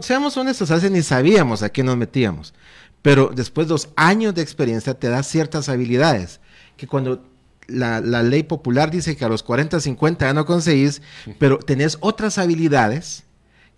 seamos 0.00 0.36
honestos, 0.36 0.70
hace 0.70 0.90
ni 0.90 1.02
sabíamos 1.02 1.62
a 1.62 1.70
qué 1.70 1.82
nos 1.82 1.96
metíamos. 1.96 2.54
Pero 3.02 3.30
después 3.34 3.66
de 3.66 3.72
dos 3.72 3.88
años 3.96 4.34
de 4.34 4.42
experiencia 4.42 4.94
te 4.94 5.08
da 5.08 5.22
ciertas 5.22 5.68
habilidades 5.68 6.40
que 6.76 6.86
cuando 6.86 7.24
la, 7.66 8.00
la, 8.00 8.22
ley 8.22 8.42
popular 8.42 8.90
dice 8.90 9.16
que 9.16 9.24
a 9.24 9.28
los 9.28 9.42
40, 9.42 9.80
50 9.80 10.26
ya 10.26 10.34
no 10.34 10.44
conseguís, 10.44 11.02
pero 11.38 11.58
tenés 11.58 11.98
otras 12.00 12.36
habilidades 12.38 13.24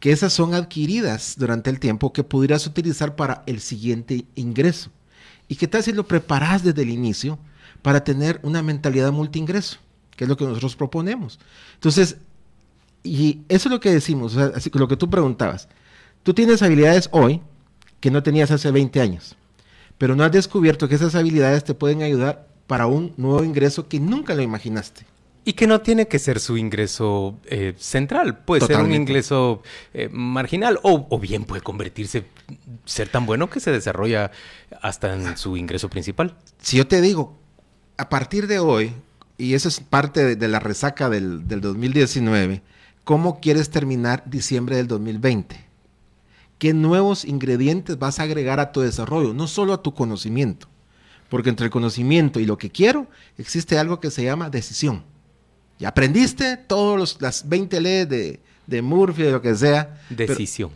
que 0.00 0.10
esas 0.10 0.32
son 0.32 0.54
adquiridas 0.54 1.34
durante 1.36 1.70
el 1.70 1.78
tiempo 1.78 2.12
que 2.12 2.24
pudieras 2.24 2.66
utilizar 2.66 3.14
para 3.14 3.44
el 3.46 3.60
siguiente 3.60 4.24
ingreso. 4.34 4.90
¿Y 5.46 5.56
qué 5.56 5.68
tal 5.68 5.82
si 5.82 5.92
lo 5.92 6.08
preparas 6.08 6.64
desde 6.64 6.82
el 6.82 6.90
inicio 6.90 7.38
para 7.82 8.02
tener 8.02 8.40
una 8.42 8.62
mentalidad 8.62 9.12
multiingreso? 9.12 9.78
Que 10.16 10.24
es 10.24 10.28
lo 10.28 10.36
que 10.36 10.44
nosotros 10.44 10.74
proponemos. 10.74 11.38
Entonces, 11.74 12.16
y 13.04 13.42
eso 13.48 13.68
es 13.68 13.72
lo 13.72 13.80
que 13.80 13.92
decimos, 13.92 14.34
o 14.34 14.38
sea, 14.38 14.56
así, 14.56 14.70
lo 14.74 14.88
que 14.88 14.96
tú 14.96 15.10
preguntabas. 15.10 15.68
Tú 16.22 16.34
tienes 16.34 16.62
habilidades 16.62 17.08
hoy 17.10 17.40
que 17.98 18.10
no 18.12 18.22
tenías 18.22 18.50
hace 18.52 18.70
20 18.70 19.00
años, 19.00 19.36
pero 19.98 20.14
no 20.14 20.22
has 20.22 20.30
descubierto 20.30 20.88
que 20.88 20.94
esas 20.94 21.16
habilidades 21.16 21.64
te 21.64 21.74
pueden 21.74 22.02
ayudar 22.02 22.46
para 22.68 22.86
un 22.86 23.12
nuevo 23.16 23.42
ingreso 23.42 23.88
que 23.88 23.98
nunca 23.98 24.34
lo 24.34 24.42
imaginaste. 24.42 25.04
Y 25.44 25.54
que 25.54 25.66
no 25.66 25.80
tiene 25.80 26.06
que 26.06 26.20
ser 26.20 26.38
su 26.38 26.56
ingreso 26.56 27.36
eh, 27.46 27.74
central, 27.76 28.44
puede 28.44 28.60
Totalmente. 28.60 28.92
ser 28.92 28.96
un 28.96 29.02
ingreso 29.02 29.62
eh, 29.92 30.08
marginal 30.12 30.78
o, 30.84 31.08
o, 31.10 31.18
bien 31.18 31.42
puede 31.42 31.62
convertirse, 31.62 32.26
ser 32.84 33.08
tan 33.08 33.26
bueno 33.26 33.50
que 33.50 33.58
se 33.58 33.72
desarrolla 33.72 34.30
hasta 34.80 35.12
en 35.14 35.36
su 35.36 35.56
ingreso 35.56 35.90
principal. 35.90 36.36
Si 36.58 36.76
yo 36.76 36.86
te 36.86 37.00
digo, 37.00 37.36
a 37.96 38.08
partir 38.08 38.46
de 38.46 38.60
hoy, 38.60 38.92
y 39.36 39.54
eso 39.54 39.68
es 39.68 39.80
parte 39.80 40.24
de, 40.24 40.36
de 40.36 40.46
la 40.46 40.60
resaca 40.60 41.10
del, 41.10 41.48
del 41.48 41.60
2019, 41.60 42.62
¿cómo 43.02 43.40
quieres 43.40 43.70
terminar 43.70 44.22
diciembre 44.26 44.76
del 44.76 44.86
2020? 44.86 45.71
¿Qué 46.62 46.72
nuevos 46.74 47.24
ingredientes 47.24 47.98
vas 47.98 48.20
a 48.20 48.22
agregar 48.22 48.60
a 48.60 48.70
tu 48.70 48.82
desarrollo? 48.82 49.34
No 49.34 49.48
solo 49.48 49.72
a 49.72 49.82
tu 49.82 49.94
conocimiento, 49.94 50.68
porque 51.28 51.48
entre 51.48 51.64
el 51.64 51.72
conocimiento 51.72 52.38
y 52.38 52.46
lo 52.46 52.56
que 52.56 52.70
quiero 52.70 53.08
existe 53.36 53.80
algo 53.80 53.98
que 53.98 54.12
se 54.12 54.22
llama 54.22 54.48
decisión. 54.48 55.02
Y 55.80 55.86
aprendiste 55.86 56.56
todas 56.56 57.20
las 57.20 57.48
20 57.48 57.80
leyes 57.80 58.08
de, 58.08 58.40
de 58.68 58.80
Murphy, 58.80 59.24
de 59.24 59.32
lo 59.32 59.42
que 59.42 59.56
sea. 59.56 60.00
Decisión. 60.08 60.70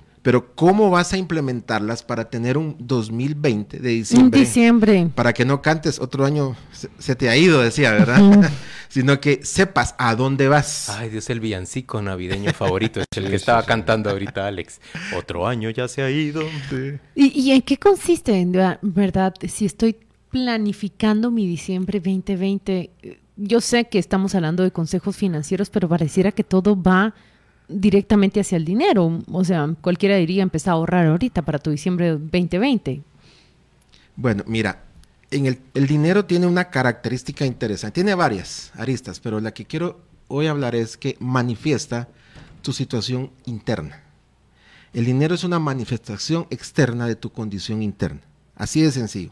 ¿Cómo 0.56 0.90
vas 0.90 1.12
a 1.12 1.18
implementarlas 1.18 2.02
para 2.02 2.30
tener 2.30 2.58
un 2.58 2.74
2020 2.80 3.78
de 3.78 3.88
diciembre? 3.90 4.40
En 4.40 4.44
diciembre. 4.44 5.08
Para 5.14 5.32
que 5.32 5.44
no 5.44 5.62
cantes 5.62 6.00
otro 6.00 6.24
año 6.24 6.56
se, 6.72 6.88
se 6.98 7.14
te 7.14 7.28
ha 7.28 7.36
ido, 7.36 7.60
decía, 7.62 7.92
¿verdad? 7.92 8.50
Sino 8.88 9.20
que 9.20 9.44
sepas 9.44 9.94
a 9.98 10.16
dónde 10.16 10.48
vas. 10.48 10.88
Ay, 10.90 11.10
Dios, 11.10 11.30
el 11.30 11.38
villancico 11.38 12.02
navideño 12.02 12.52
favorito. 12.52 13.00
Es 13.00 13.06
el 13.16 13.30
que 13.30 13.36
estaba 13.36 13.62
cantando 13.64 14.10
ahorita 14.10 14.46
Alex. 14.48 14.80
Otro 15.16 15.46
año 15.46 15.70
ya 15.70 15.86
se 15.86 16.02
ha 16.02 16.10
ido. 16.10 16.42
¿Y, 17.14 17.40
y 17.40 17.52
en 17.52 17.62
qué 17.62 17.76
consiste, 17.76 18.32
en 18.34 18.50
ver- 18.52 18.78
verdad? 18.82 19.34
Si 19.48 19.64
estoy 19.64 19.96
planificando 20.30 21.30
mi 21.30 21.46
diciembre 21.46 22.00
2020, 22.00 22.90
eh, 23.02 23.18
yo 23.36 23.60
sé 23.60 23.84
que 23.84 23.98
estamos 23.98 24.34
hablando 24.34 24.62
de 24.62 24.70
consejos 24.72 25.16
financieros, 25.16 25.70
pero 25.70 25.88
pareciera 25.88 26.32
que 26.32 26.42
todo 26.44 26.80
va 26.80 27.14
directamente 27.68 28.40
hacia 28.40 28.56
el 28.56 28.64
dinero. 28.64 29.20
O 29.30 29.44
sea, 29.44 29.68
cualquiera 29.80 30.16
diría 30.16 30.42
empezar 30.42 30.72
a 30.72 30.74
ahorrar 30.74 31.06
ahorita 31.06 31.42
para 31.42 31.58
tu 31.58 31.70
diciembre 31.70 32.10
2020. 32.10 33.02
Bueno, 34.16 34.44
mira, 34.46 34.84
en 35.30 35.46
el, 35.46 35.60
el 35.74 35.86
dinero 35.86 36.24
tiene 36.24 36.46
una 36.46 36.70
característica 36.70 37.44
interesante. 37.44 37.94
Tiene 37.94 38.14
varias 38.14 38.72
aristas, 38.76 39.20
pero 39.20 39.40
la 39.40 39.52
que 39.52 39.64
quiero 39.64 40.00
hoy 40.28 40.46
hablar 40.46 40.74
es 40.74 40.96
que 40.96 41.16
manifiesta 41.20 42.08
tu 42.62 42.72
situación 42.72 43.30
interna. 43.44 44.02
El 44.92 45.04
dinero 45.04 45.34
es 45.34 45.44
una 45.44 45.58
manifestación 45.58 46.46
externa 46.50 47.06
de 47.06 47.16
tu 47.16 47.30
condición 47.30 47.82
interna. 47.82 48.22
Así 48.54 48.80
de 48.80 48.90
sencillo. 48.90 49.30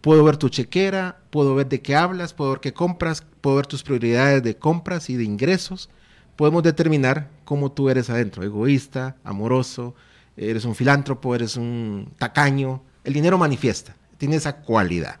Puedo 0.00 0.22
ver 0.22 0.36
tu 0.36 0.48
chequera, 0.48 1.18
puedo 1.30 1.54
ver 1.54 1.68
de 1.68 1.80
qué 1.80 1.96
hablas, 1.96 2.32
puedo 2.32 2.50
ver 2.50 2.60
qué 2.60 2.72
compras, 2.72 3.24
puedo 3.40 3.56
ver 3.56 3.66
tus 3.66 3.82
prioridades 3.82 4.42
de 4.42 4.56
compras 4.56 5.10
y 5.10 5.16
de 5.16 5.24
ingresos. 5.24 5.90
Podemos 6.36 6.62
determinar 6.62 7.30
cómo 7.44 7.72
tú 7.72 7.90
eres 7.90 8.10
adentro, 8.10 8.42
egoísta, 8.42 9.16
amoroso, 9.24 9.94
eres 10.36 10.64
un 10.64 10.74
filántropo, 10.74 11.34
eres 11.34 11.56
un 11.56 12.12
tacaño. 12.18 12.82
El 13.04 13.12
dinero 13.12 13.38
manifiesta, 13.38 13.96
tiene 14.18 14.36
esa 14.36 14.56
cualidad. 14.56 15.20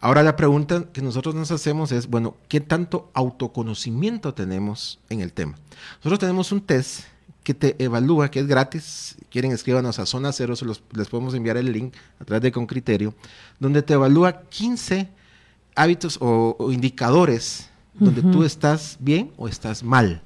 Ahora 0.00 0.22
la 0.22 0.36
pregunta 0.36 0.84
que 0.92 1.02
nosotros 1.02 1.34
nos 1.34 1.50
hacemos 1.50 1.90
es, 1.90 2.06
bueno, 2.06 2.36
¿qué 2.48 2.60
tanto 2.60 3.10
autoconocimiento 3.14 4.32
tenemos 4.32 5.00
en 5.08 5.20
el 5.20 5.32
tema? 5.32 5.56
Nosotros 5.96 6.20
tenemos 6.20 6.52
un 6.52 6.60
test 6.60 7.04
que 7.42 7.54
te 7.54 7.82
evalúa, 7.82 8.30
que 8.30 8.40
es 8.40 8.46
gratis. 8.46 9.16
Quieren 9.30 9.50
escríbanos 9.50 9.98
a 9.98 10.06
Zona 10.06 10.30
Cero, 10.32 10.54
se 10.54 10.66
los, 10.66 10.84
les 10.92 11.08
podemos 11.08 11.34
enviar 11.34 11.56
el 11.56 11.72
link 11.72 11.94
a 12.20 12.24
través 12.24 12.42
de 12.42 12.52
Con 12.52 12.66
Criterio, 12.66 13.14
donde 13.58 13.82
te 13.82 13.94
evalúa 13.94 14.42
15 14.42 15.08
hábitos 15.74 16.18
o, 16.20 16.54
o 16.58 16.70
indicadores 16.70 17.70
donde 17.94 18.22
tú 18.22 18.44
estás 18.44 18.96
bien 19.00 19.32
o 19.36 19.48
estás 19.48 19.82
mal. 19.82 20.22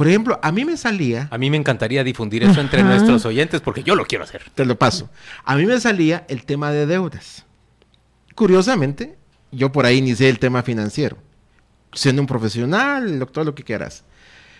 Por 0.00 0.08
ejemplo, 0.08 0.40
a 0.42 0.50
mí 0.50 0.64
me 0.64 0.78
salía, 0.78 1.28
A 1.30 1.36
mí 1.36 1.50
me 1.50 1.58
encantaría 1.58 2.02
difundir 2.02 2.42
eso 2.42 2.58
entre 2.62 2.82
nuestros 2.82 3.26
oyentes 3.26 3.60
porque 3.60 3.82
yo 3.82 3.94
lo 3.94 4.06
quiero 4.06 4.24
hacer. 4.24 4.40
te 4.54 4.64
lo 4.64 4.78
paso, 4.78 5.10
a 5.44 5.56
mí 5.56 5.66
me 5.66 5.78
salía 5.78 6.24
el 6.30 6.46
tema 6.46 6.72
de 6.72 6.86
deudas. 6.86 7.44
Curiosamente, 8.34 9.18
yo 9.52 9.70
por 9.72 9.84
ahí 9.84 9.98
inicié 9.98 10.30
el 10.30 10.38
tema 10.38 10.62
financiero, 10.62 11.18
siendo 11.92 12.22
un 12.22 12.26
profesional, 12.26 13.26
todo 13.30 13.44
lo 13.44 13.54
que 13.54 13.62
quieras. 13.62 14.04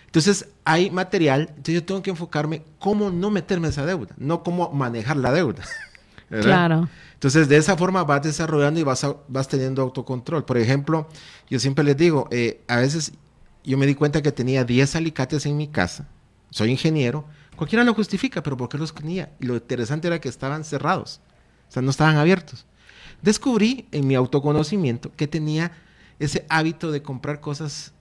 Entonces, 0.05 0.47
hay 0.67 0.91
material, 0.91 1.47
entonces 1.49 1.75
yo 1.77 1.85
tengo 1.85 2.03
que 2.03 2.11
enfocarme 2.11 2.63
cómo 2.79 3.11
no 3.11 3.31
meterme 3.31 3.69
en 3.69 3.73
esa 3.73 3.87
deuda, 3.87 4.15
no 4.19 4.43
cómo 4.43 4.71
manejar 4.73 5.17
la 5.17 5.33
deuda. 5.33 5.63
¿verdad? 6.29 6.45
Claro. 6.47 6.89
Entonces, 7.15 7.49
de 7.49 7.57
esa 7.57 7.79
forma 7.79 8.05
vas 8.05 8.23
desarrollando 8.23 8.79
y 8.79 8.83
vas, 8.83 9.05
a- 9.05 9.17
vas 9.27 9.49
teniendo 9.49 9.81
autocontrol. 9.81 10.45
Por 10.45 10.59
ejemplo, 10.59 11.09
yo 11.49 11.59
siempre 11.59 11.83
les 11.83 11.97
digo, 11.97 12.29
eh, 12.31 12.61
a 12.69 12.77
veces 12.77 13.13
yo 13.65 13.79
me 13.79 13.87
di 13.87 13.95
cuenta 13.95 14.23
que 14.23 14.33
tenía 14.33 14.65
10 14.65 14.97
alicates 14.97 15.47
en 15.47 15.57
mi 15.57 15.69
casa. 15.69 16.07
Soy 16.51 16.71
ingeniero. 16.71 17.25
Cualquiera 17.57 17.85
lo 17.85 17.95
justifica, 17.95 18.43
pero 18.43 18.57
¿por 18.57 18.69
qué 18.69 18.79
los 18.79 18.95
tenía? 18.95 19.31
Y 19.41 19.47
lo 19.47 19.55
interesante 19.55 20.09
era 20.09 20.21
que 20.21 20.29
estaban 20.29 20.65
cerrados. 20.65 21.21
O 21.69 21.73
sea, 21.73 21.83
no 21.83 21.91
estaban 21.91 22.17
abiertos. 22.17 22.67
Descubrí 23.23 23.87
en 23.93 24.07
mi 24.07 24.15
autoconocimiento 24.15 25.13
que 25.15 25.29
tenía 25.29 25.73
ese 26.19 26.47
hábito 26.49 26.91
de 26.91 27.03
comprar 27.03 27.41
cosas 27.41 27.93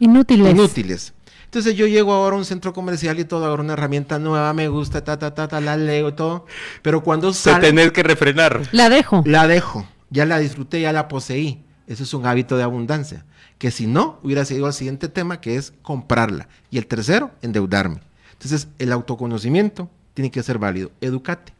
Inútiles. 0.00 0.50
inútiles. 0.50 1.12
Entonces 1.44 1.74
yo 1.76 1.86
llego 1.86 2.12
ahora 2.12 2.34
a 2.36 2.38
un 2.38 2.44
centro 2.46 2.72
comercial 2.72 3.18
y 3.20 3.24
todo, 3.24 3.44
ahora 3.46 3.62
una 3.62 3.74
herramienta 3.74 4.18
nueva, 4.18 4.52
me 4.54 4.68
gusta, 4.68 5.04
ta, 5.04 5.18
ta, 5.18 5.34
ta, 5.34 5.48
ta, 5.48 5.60
la 5.60 5.76
leo 5.76 6.08
y 6.08 6.12
todo. 6.12 6.46
Pero 6.80 7.02
cuando 7.02 7.28
De 7.28 7.34
salgo... 7.34 7.60
tener 7.60 7.92
que 7.92 8.02
refrenar. 8.02 8.62
La 8.72 8.88
dejo. 8.88 9.22
La 9.26 9.46
dejo, 9.46 9.86
ya 10.10 10.24
la 10.24 10.38
disfruté, 10.38 10.80
ya 10.80 10.92
la 10.92 11.08
poseí. 11.08 11.62
Eso 11.86 12.04
es 12.04 12.14
un 12.14 12.26
hábito 12.26 12.56
de 12.56 12.62
abundancia. 12.62 13.26
Que 13.62 13.70
si 13.70 13.86
no, 13.86 14.18
hubiera 14.24 14.44
seguido 14.44 14.66
al 14.66 14.72
siguiente 14.72 15.08
tema, 15.08 15.40
que 15.40 15.54
es 15.54 15.72
comprarla. 15.82 16.48
Y 16.72 16.78
el 16.78 16.86
tercero, 16.88 17.30
endeudarme. 17.42 18.00
Entonces, 18.32 18.66
el 18.80 18.90
autoconocimiento 18.90 19.88
tiene 20.14 20.32
que 20.32 20.42
ser 20.42 20.58
válido. 20.58 20.90
Educate. 21.00 21.52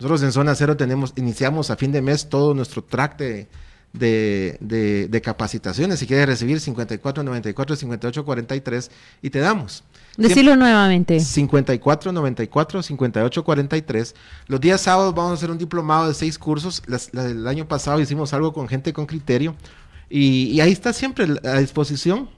Nosotros 0.00 0.24
en 0.24 0.32
Zona 0.32 0.56
Cero 0.56 0.76
tenemos, 0.76 1.12
iniciamos 1.14 1.70
a 1.70 1.76
fin 1.76 1.92
de 1.92 2.02
mes 2.02 2.28
todo 2.28 2.52
nuestro 2.52 2.82
track 2.82 3.16
de, 3.18 3.46
de, 3.92 4.58
de- 4.58 5.06
de 5.06 5.20
capacitaciones. 5.20 6.00
Si 6.00 6.06
quieres 6.08 6.26
recibir 6.26 6.58
54, 6.58 7.22
94, 7.22 7.76
58, 7.76 8.24
43 8.24 8.90
y 9.22 9.30
te 9.30 9.38
damos. 9.38 9.84
Decirlo 10.16 10.56
nuevamente. 10.56 11.20
54 11.20 12.10
94 12.10 12.82
58 12.82 13.44
43. 13.44 14.14
Los 14.48 14.60
días 14.60 14.80
sábados 14.80 15.14
vamos 15.14 15.30
a 15.30 15.34
hacer 15.34 15.52
un 15.52 15.58
diplomado 15.58 16.08
de 16.08 16.14
seis 16.14 16.40
cursos. 16.40 16.82
Las- 16.88 17.14
el 17.14 17.46
año 17.46 17.68
pasado 17.68 18.00
hicimos 18.00 18.32
algo 18.34 18.52
con 18.52 18.66
gente 18.66 18.92
con 18.92 19.06
criterio. 19.06 19.54
Y, 20.08 20.50
y 20.52 20.60
ahí 20.60 20.72
está 20.72 20.92
siempre 20.92 21.26
a 21.44 21.58
disposición 21.58 22.28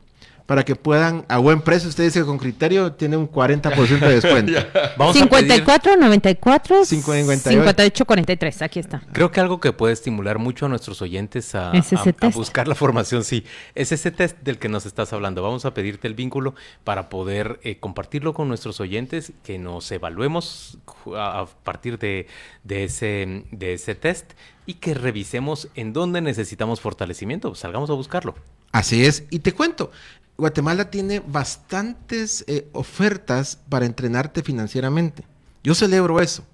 para 0.46 0.64
que 0.64 0.74
puedan, 0.76 1.26
a 1.28 1.36
buen 1.36 1.60
precio, 1.60 1.90
usted 1.90 2.04
dice 2.04 2.24
con 2.24 2.38
criterio, 2.38 2.92
tiene 2.92 3.18
un 3.18 3.30
40% 3.30 3.98
de 3.98 4.14
descuento. 4.18 4.52
Vamos 4.96 5.14
a 5.14 5.26
pedir- 5.26 5.40
54, 5.52 5.96
94, 5.98 6.84
58. 6.86 7.50
58, 7.50 8.04
43. 8.06 8.62
Aquí 8.62 8.78
está. 8.80 9.02
Creo 9.12 9.30
que 9.30 9.40
algo 9.40 9.60
que 9.60 9.74
puede 9.74 9.92
estimular 9.92 10.38
mucho 10.38 10.64
a 10.64 10.70
nuestros 10.70 11.02
oyentes 11.02 11.54
a, 11.54 11.72
Es 11.72 11.92
ese 11.92 11.96
a- 11.96 12.12
a 12.12 12.12
test. 12.14 12.34
buscar 12.34 12.66
la 12.66 12.74
formación, 12.74 13.24
sí, 13.24 13.44
es 13.74 13.92
ese 13.92 14.10
test 14.10 14.38
del 14.40 14.56
que 14.58 14.70
nos 14.70 14.86
estás 14.86 15.12
hablando. 15.12 15.42
Vamos 15.42 15.66
a 15.66 15.74
pedirte 15.74 16.08
el 16.08 16.14
vínculo 16.14 16.54
para 16.82 17.10
poder 17.10 17.60
eh, 17.62 17.76
compartirlo 17.78 18.32
con 18.32 18.48
nuestros 18.48 18.80
oyentes, 18.80 19.32
que 19.44 19.58
nos 19.58 19.92
evaluemos 19.92 20.78
a, 21.14 21.40
a 21.40 21.46
partir 21.46 21.98
de, 21.98 22.26
de 22.64 22.84
ese, 22.84 23.44
de 23.52 23.74
ese 23.74 23.94
test 23.94 24.32
y 24.68 24.74
que 24.74 24.92
revisemos 24.92 25.68
en 25.74 25.94
dónde 25.94 26.20
necesitamos 26.20 26.82
fortalecimiento. 26.82 27.54
Salgamos 27.54 27.88
a 27.88 27.94
buscarlo. 27.94 28.34
Así 28.70 29.06
es. 29.06 29.24
Y 29.30 29.38
te 29.38 29.54
cuento, 29.54 29.90
Guatemala 30.36 30.90
tiene 30.90 31.20
bastantes 31.20 32.44
eh, 32.46 32.68
ofertas 32.74 33.58
para 33.70 33.86
entrenarte 33.86 34.42
financieramente. 34.42 35.24
Yo 35.64 35.74
celebro 35.74 36.20
eso. 36.20 36.44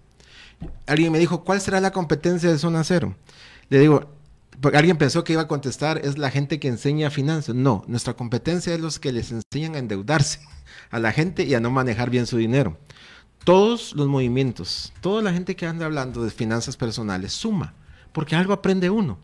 Alguien 0.87 1.11
me 1.11 1.19
dijo, 1.19 1.43
¿cuál 1.43 1.61
será 1.61 1.81
la 1.81 1.91
competencia 1.91 2.49
de 2.53 2.57
Zona 2.57 2.85
Cero? 2.85 3.17
Le 3.69 3.81
digo, 3.81 4.09
alguien 4.75 4.97
pensó 4.97 5.25
que 5.25 5.33
iba 5.33 5.43
a 5.43 5.49
contestar, 5.49 6.01
es 6.05 6.17
la 6.17 6.31
gente 6.31 6.61
que 6.61 6.69
enseña 6.69 7.11
finanzas. 7.11 7.57
No, 7.57 7.83
nuestra 7.89 8.15
competencia 8.15 8.73
es 8.73 8.81
los 8.81 9.01
que 9.01 9.11
les 9.11 9.33
enseñan 9.33 9.75
a 9.75 9.79
endeudarse 9.79 10.39
a 10.93 11.01
la 11.01 11.11
gente 11.11 11.43
y 11.43 11.55
a 11.55 11.61
no 11.61 11.73
manejar 11.73 12.11
bien 12.11 12.29
su 12.29 12.37
dinero. 12.37 12.79
Todos 13.43 13.93
los 13.97 14.07
movimientos, 14.07 14.93
toda 15.01 15.21
la 15.21 15.33
gente 15.33 15.57
que 15.57 15.67
anda 15.67 15.87
hablando 15.87 16.23
de 16.23 16.31
finanzas 16.31 16.77
personales 16.77 17.33
suma, 17.33 17.75
porque 18.15 18.35
algo 18.35 18.55
aprende 18.55 18.89
uno. 18.89 19.19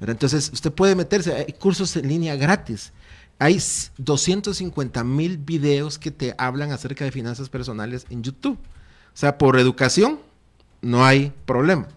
Entonces, 0.00 0.50
usted 0.52 0.70
puede 0.70 0.94
meterse, 0.94 1.34
hay 1.34 1.52
cursos 1.54 1.96
en 1.96 2.06
línea 2.06 2.36
gratis. 2.36 2.92
Hay 3.38 3.54
s- 3.56 3.90
250 3.98 5.02
mil 5.04 5.38
videos 5.38 5.98
que 5.98 6.10
te 6.10 6.34
hablan 6.38 6.70
acerca 6.70 7.04
de 7.04 7.10
finanzas 7.10 7.48
personales 7.48 8.06
en 8.10 8.22
YouTube. 8.22 8.58
O 8.58 9.16
sea, 9.18 9.38
por 9.38 9.58
educación 9.58 10.20
no 10.82 11.04
hay 11.04 11.32
problema. 11.46 11.88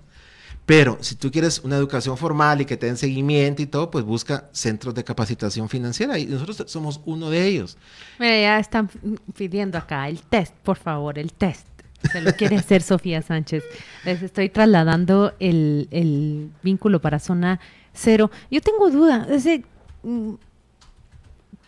Pero 0.66 0.98
si 1.02 1.16
tú 1.16 1.32
quieres 1.32 1.60
una 1.64 1.76
educación 1.78 2.16
formal 2.16 2.62
y 2.62 2.66
que 2.66 2.78
te 2.78 2.86
den 2.86 2.96
seguimiento 2.96 3.62
y 3.62 3.66
todo, 3.66 3.90
pues 3.90 4.06
busca 4.06 4.50
centros 4.54 4.94
de 4.96 5.04
capacitación 5.04 5.68
financiera. 5.68 6.18
Y 6.20 6.26
nosotros 6.28 6.64
somos 6.72 7.02
uno 7.06 7.30
de 7.30 7.46
ellos. 7.48 7.76
Mira, 8.20 8.40
ya 8.40 8.60
están 8.60 8.90
pidiendo 9.36 9.78
acá 9.78 10.08
el 10.08 10.22
test, 10.22 10.54
por 10.64 10.78
favor, 10.78 11.18
el 11.20 11.34
test. 11.34 11.66
Se 12.12 12.22
lo 12.22 12.34
quiere 12.34 12.58
hacer 12.58 12.82
Sofía 12.82 13.22
Sánchez. 13.22 13.64
Les 14.06 14.22
estoy 14.22 14.50
trasladando 14.50 15.34
el, 15.40 15.88
el 15.92 16.50
vínculo 16.64 17.02
para 17.02 17.20
zona 17.20 17.60
cero. 17.94 18.32
Yo 18.50 18.62
tengo 18.62 18.90
duda. 18.90 19.28
ese, 19.30 19.64
mm, 20.04 20.34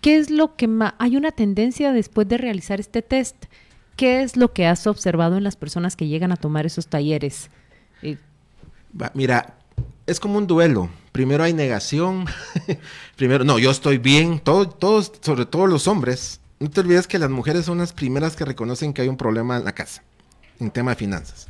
¿Qué 0.01 0.17
es 0.17 0.31
lo 0.31 0.55
que 0.55 0.67
más... 0.67 0.93
Hay 0.97 1.15
una 1.15 1.31
tendencia 1.31 1.93
después 1.93 2.27
de 2.27 2.37
realizar 2.37 2.79
este 2.79 3.01
test. 3.01 3.35
¿Qué 3.95 4.23
es 4.23 4.35
lo 4.35 4.51
que 4.51 4.65
has 4.65 4.87
observado 4.87 5.37
en 5.37 5.43
las 5.43 5.55
personas 5.55 5.95
que 5.95 6.07
llegan 6.07 6.31
a 6.31 6.37
tomar 6.37 6.65
esos 6.65 6.87
talleres? 6.87 7.49
Eh, 8.01 8.17
Mira, 9.13 9.57
es 10.07 10.19
como 10.19 10.37
un 10.37 10.47
duelo. 10.47 10.89
Primero 11.11 11.43
hay 11.43 11.53
negación. 11.53 12.25
Primero, 13.15 13.43
no, 13.43 13.59
yo 13.59 13.69
estoy 13.69 13.99
bien. 13.99 14.39
Todos, 14.39 14.79
todos, 14.79 15.11
sobre 15.21 15.45
todo 15.45 15.67
los 15.67 15.87
hombres. 15.87 16.41
No 16.59 16.69
te 16.69 16.81
olvides 16.81 17.07
que 17.07 17.19
las 17.19 17.29
mujeres 17.29 17.65
son 17.65 17.79
las 17.79 17.91
primeras 17.93 18.35
que 18.35 18.45
reconocen 18.45 18.93
que 18.93 19.01
hay 19.01 19.07
un 19.07 19.17
problema 19.17 19.57
en 19.57 19.65
la 19.65 19.73
casa, 19.73 20.03
en 20.61 20.71
tema 20.71 20.91
de 20.91 20.95
finanzas. 20.95 21.47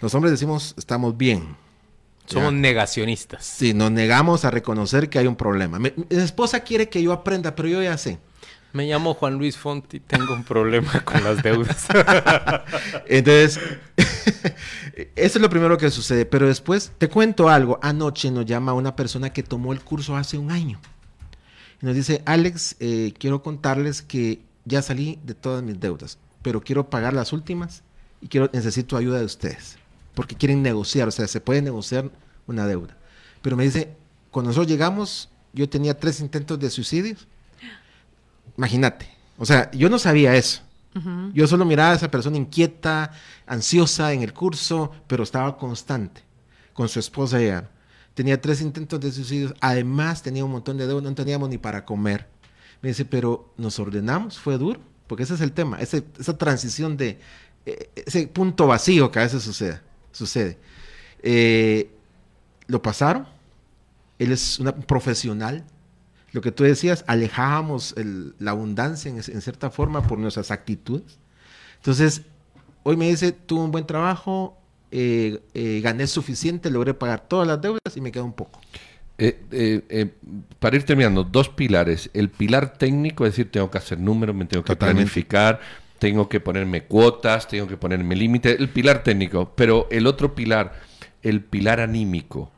Los 0.00 0.14
hombres 0.14 0.32
decimos, 0.32 0.74
estamos 0.76 1.16
bien. 1.16 1.56
Somos 2.26 2.52
negacionistas. 2.52 3.44
Sí, 3.44 3.74
nos 3.74 3.90
negamos 3.90 4.44
a 4.44 4.50
reconocer 4.50 5.10
que 5.10 5.18
hay 5.18 5.26
un 5.26 5.36
problema. 5.36 5.78
Mi, 5.78 5.92
mi 5.96 6.16
esposa 6.16 6.60
quiere 6.60 6.88
que 6.88 7.02
yo 7.02 7.12
aprenda, 7.12 7.54
pero 7.54 7.68
yo 7.68 7.82
ya 7.82 7.96
sé. 7.98 8.18
Me 8.72 8.86
llamo 8.86 9.14
Juan 9.14 9.34
Luis 9.34 9.56
Fonti, 9.56 10.00
tengo 10.00 10.34
un 10.34 10.42
problema 10.42 11.00
con 11.04 11.22
las 11.22 11.42
deudas. 11.42 11.86
Entonces, 13.06 13.60
eso 15.14 15.38
es 15.38 15.40
lo 15.40 15.48
primero 15.48 15.78
que 15.78 15.90
sucede. 15.90 16.26
Pero 16.26 16.48
después, 16.48 16.90
te 16.98 17.08
cuento 17.08 17.48
algo. 17.48 17.78
Anoche 17.82 18.30
nos 18.30 18.46
llama 18.46 18.72
una 18.72 18.96
persona 18.96 19.32
que 19.32 19.42
tomó 19.42 19.72
el 19.72 19.80
curso 19.80 20.16
hace 20.16 20.38
un 20.38 20.50
año. 20.50 20.80
Y 21.80 21.86
nos 21.86 21.94
dice, 21.94 22.22
Alex, 22.24 22.76
eh, 22.80 23.12
quiero 23.16 23.42
contarles 23.42 24.02
que 24.02 24.40
ya 24.64 24.82
salí 24.82 25.20
de 25.22 25.34
todas 25.34 25.62
mis 25.62 25.78
deudas, 25.78 26.18
pero 26.42 26.60
quiero 26.62 26.90
pagar 26.90 27.12
las 27.12 27.32
últimas 27.32 27.84
y 28.24 28.28
quiero, 28.28 28.48
necesito 28.54 28.96
ayuda 28.96 29.18
de 29.18 29.26
ustedes. 29.26 29.76
Porque 30.14 30.34
quieren 30.34 30.62
negociar, 30.62 31.08
o 31.08 31.10
sea, 31.10 31.28
se 31.28 31.42
puede 31.42 31.60
negociar 31.60 32.10
una 32.46 32.66
deuda. 32.66 32.96
Pero 33.42 33.54
me 33.54 33.64
dice, 33.64 33.94
cuando 34.30 34.48
nosotros 34.48 34.66
llegamos, 34.66 35.28
yo 35.52 35.68
tenía 35.68 35.98
tres 35.98 36.20
intentos 36.20 36.58
de 36.58 36.70
suicidio. 36.70 37.16
Imagínate. 38.56 39.10
O 39.36 39.44
sea, 39.44 39.70
yo 39.72 39.90
no 39.90 39.98
sabía 39.98 40.34
eso. 40.36 40.62
Yo 41.34 41.48
solo 41.48 41.64
miraba 41.64 41.90
a 41.90 41.96
esa 41.96 42.10
persona 42.10 42.36
inquieta, 42.36 43.10
ansiosa 43.46 44.12
en 44.12 44.22
el 44.22 44.32
curso, 44.32 44.92
pero 45.06 45.24
estaba 45.24 45.58
constante 45.58 46.22
con 46.72 46.88
su 46.88 47.00
esposa 47.00 47.42
ya. 47.42 47.68
Tenía 48.14 48.40
tres 48.40 48.62
intentos 48.62 49.00
de 49.00 49.12
suicidio. 49.12 49.52
Además, 49.60 50.22
tenía 50.22 50.44
un 50.44 50.52
montón 50.52 50.78
de 50.78 50.86
deudas, 50.86 51.02
no 51.02 51.14
teníamos 51.14 51.50
ni 51.50 51.58
para 51.58 51.84
comer. 51.84 52.28
Me 52.80 52.88
dice, 52.90 53.04
pero 53.04 53.52
nos 53.58 53.78
ordenamos, 53.80 54.38
fue 54.38 54.56
duro, 54.56 54.80
porque 55.08 55.24
ese 55.24 55.34
es 55.34 55.40
el 55.40 55.52
tema, 55.52 55.80
ese, 55.80 56.04
esa 56.18 56.38
transición 56.38 56.96
de 56.96 57.18
ese 57.64 58.26
punto 58.28 58.66
vacío 58.66 59.10
que 59.10 59.18
a 59.20 59.22
veces 59.22 59.42
sucede. 59.42 59.80
sucede. 60.12 60.58
Eh, 61.22 61.90
lo 62.66 62.82
pasaron, 62.82 63.26
él 64.18 64.32
es 64.32 64.58
un 64.58 64.72
profesional, 64.86 65.64
lo 66.32 66.40
que 66.40 66.50
tú 66.50 66.64
decías, 66.64 67.04
alejábamos 67.06 67.94
el, 67.96 68.34
la 68.38 68.50
abundancia 68.50 69.10
en, 69.10 69.16
en, 69.16 69.40
cierta 69.40 69.70
forma 69.70 70.06
por 70.06 70.18
nuestras 70.18 70.50
actitudes. 70.50 71.18
Entonces, 71.76 72.22
hoy 72.82 72.96
me 72.96 73.08
dice, 73.08 73.32
tuve 73.32 73.60
un 73.60 73.70
buen 73.70 73.86
trabajo, 73.86 74.58
eh, 74.90 75.40
eh, 75.54 75.80
gané 75.82 76.06
suficiente, 76.06 76.70
logré 76.70 76.94
pagar 76.94 77.28
todas 77.28 77.46
las 77.46 77.60
deudas 77.60 77.80
y 77.96 78.00
me 78.00 78.10
queda 78.10 78.24
un 78.24 78.32
poco. 78.32 78.60
Eh, 79.16 79.40
eh, 79.52 79.82
eh, 79.88 80.10
para 80.58 80.76
ir 80.76 80.84
terminando, 80.84 81.22
dos 81.22 81.48
pilares. 81.48 82.10
El 82.14 82.30
pilar 82.30 82.76
técnico, 82.76 83.24
es 83.24 83.32
decir, 83.32 83.50
tengo 83.50 83.70
que 83.70 83.78
hacer 83.78 84.00
números, 84.00 84.34
me 84.34 84.44
tengo 84.44 84.64
que 84.64 84.72
Totalmente. 84.74 85.02
planificar, 85.02 85.60
tengo 86.04 86.28
que 86.28 86.38
ponerme 86.38 86.82
cuotas, 86.82 87.48
tengo 87.48 87.66
que 87.66 87.78
ponerme 87.78 88.14
límites. 88.14 88.60
El 88.60 88.68
pilar 88.68 89.02
técnico. 89.02 89.54
Pero 89.56 89.88
el 89.90 90.06
otro 90.06 90.34
pilar, 90.34 90.78
el 91.22 91.40
pilar 91.40 91.80
anímico. 91.80 92.52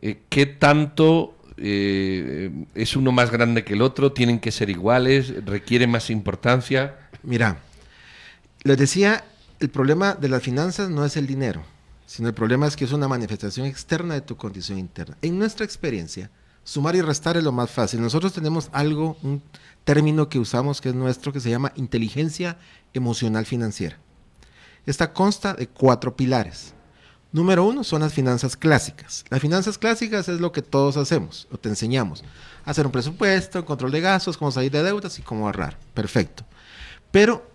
Eh, 0.00 0.22
¿Qué 0.30 0.46
tanto 0.46 1.36
eh, 1.58 2.50
es 2.74 2.96
uno 2.96 3.12
más 3.12 3.30
grande 3.30 3.64
que 3.64 3.74
el 3.74 3.82
otro? 3.82 4.12
¿Tienen 4.12 4.40
que 4.40 4.50
ser 4.50 4.70
iguales? 4.70 5.44
¿Requiere 5.44 5.86
más 5.86 6.08
importancia? 6.08 6.96
Mira, 7.22 7.58
les 8.62 8.78
decía, 8.78 9.24
el 9.58 9.68
problema 9.68 10.14
de 10.14 10.30
las 10.30 10.42
finanzas 10.42 10.88
no 10.88 11.04
es 11.04 11.18
el 11.18 11.26
dinero, 11.26 11.62
sino 12.06 12.28
el 12.28 12.34
problema 12.34 12.66
es 12.66 12.76
que 12.76 12.86
es 12.86 12.92
una 12.92 13.08
manifestación 13.08 13.66
externa 13.66 14.14
de 14.14 14.22
tu 14.22 14.38
condición 14.38 14.78
interna. 14.78 15.18
En 15.20 15.38
nuestra 15.38 15.66
experiencia, 15.66 16.30
sumar 16.70 16.94
y 16.94 17.00
restar 17.00 17.36
es 17.36 17.42
lo 17.42 17.50
más 17.50 17.68
fácil. 17.68 18.00
Nosotros 18.00 18.32
tenemos 18.32 18.68
algo, 18.70 19.16
un 19.24 19.42
término 19.82 20.28
que 20.28 20.38
usamos 20.38 20.80
que 20.80 20.90
es 20.90 20.94
nuestro, 20.94 21.32
que 21.32 21.40
se 21.40 21.50
llama 21.50 21.72
inteligencia 21.74 22.58
emocional 22.94 23.44
financiera. 23.44 23.98
Esta 24.86 25.12
consta 25.12 25.54
de 25.54 25.66
cuatro 25.66 26.14
pilares. 26.14 26.72
Número 27.32 27.64
uno 27.64 27.82
son 27.82 28.02
las 28.02 28.12
finanzas 28.12 28.56
clásicas. 28.56 29.24
Las 29.30 29.40
finanzas 29.40 29.78
clásicas 29.78 30.28
es 30.28 30.40
lo 30.40 30.52
que 30.52 30.62
todos 30.62 30.96
hacemos 30.96 31.48
o 31.50 31.58
te 31.58 31.68
enseñamos. 31.68 32.22
Hacer 32.64 32.86
un 32.86 32.92
presupuesto, 32.92 33.64
control 33.64 33.90
de 33.90 34.02
gastos, 34.02 34.38
cómo 34.38 34.52
salir 34.52 34.70
de 34.70 34.84
deudas 34.84 35.18
y 35.18 35.22
cómo 35.22 35.46
ahorrar. 35.46 35.76
Perfecto. 35.92 36.44
Pero 37.10 37.50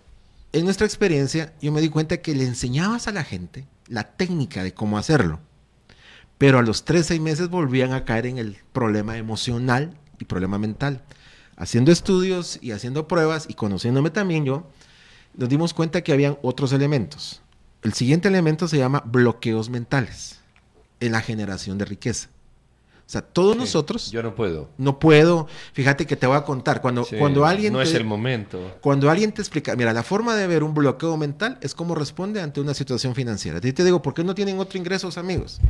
en 0.52 0.66
nuestra 0.66 0.86
experiencia 0.86 1.54
yo 1.62 1.72
me 1.72 1.80
di 1.80 1.88
cuenta 1.88 2.18
que 2.18 2.34
le 2.34 2.44
enseñabas 2.44 3.08
a 3.08 3.12
la 3.12 3.24
gente 3.24 3.66
la 3.88 4.04
técnica 4.04 4.62
de 4.62 4.74
cómo 4.74 4.98
hacerlo. 4.98 5.40
Pero 6.38 6.58
a 6.58 6.62
los 6.62 6.84
tres, 6.84 7.06
seis 7.06 7.20
meses 7.20 7.48
volvían 7.48 7.92
a 7.92 8.04
caer 8.04 8.26
en 8.26 8.38
el 8.38 8.58
problema 8.72 9.16
emocional 9.16 9.96
y 10.18 10.24
problema 10.26 10.58
mental. 10.58 11.02
Haciendo 11.56 11.90
estudios 11.90 12.58
y 12.60 12.72
haciendo 12.72 13.08
pruebas 13.08 13.46
y 13.48 13.54
conociéndome 13.54 14.10
también 14.10 14.44
yo, 14.44 14.68
nos 15.34 15.48
dimos 15.48 15.72
cuenta 15.72 16.02
que 16.02 16.12
habían 16.12 16.38
otros 16.42 16.72
elementos. 16.72 17.42
El 17.82 17.94
siguiente 17.94 18.28
elemento 18.28 18.68
se 18.68 18.78
llama 18.78 19.02
bloqueos 19.06 19.70
mentales 19.70 20.40
en 21.00 21.12
la 21.12 21.20
generación 21.20 21.78
de 21.78 21.84
riqueza. 21.84 22.28
O 23.06 23.08
sea, 23.08 23.22
todos 23.22 23.52
Sí, 23.54 23.60
nosotros 23.60 24.10
Yo 24.10 24.20
no 24.20 24.34
puedo. 24.34 24.68
no 24.78 24.98
puedo, 24.98 25.46
fíjate 25.72 26.06
que 26.06 26.16
te 26.16 26.26
voy 26.26 26.36
a 26.36 26.42
contar, 26.42 26.80
cuando, 26.80 27.04
Sí, 27.04 27.14
cuando 27.16 27.46
alguien 27.46 27.72
no 27.72 27.78
te- 27.78 27.84
es 27.84 27.94
el 27.94 28.02
momento. 28.04 28.78
cuando 28.80 29.08
alguien 29.10 29.30
te 29.30 29.40
explica, 29.42 29.76
mira, 29.76 29.92
la 29.92 30.02
forma 30.02 30.34
de 30.34 30.46
ver 30.48 30.64
un 30.64 30.74
bloqueo 30.74 31.16
mental 31.16 31.56
es 31.60 31.72
cómo 31.74 31.94
responde 31.94 32.40
ante 32.40 32.60
una 32.60 32.74
situación 32.74 33.14
financiera. 33.14 33.60
Yo 33.60 33.72
te 33.72 33.84
digo, 33.84 34.02
¿por 34.02 34.12
qué 34.12 34.24
no 34.24 34.34
tienen 34.34 34.58
otro 34.58 34.76
ingresos, 34.76 35.18
amigos? 35.18 35.60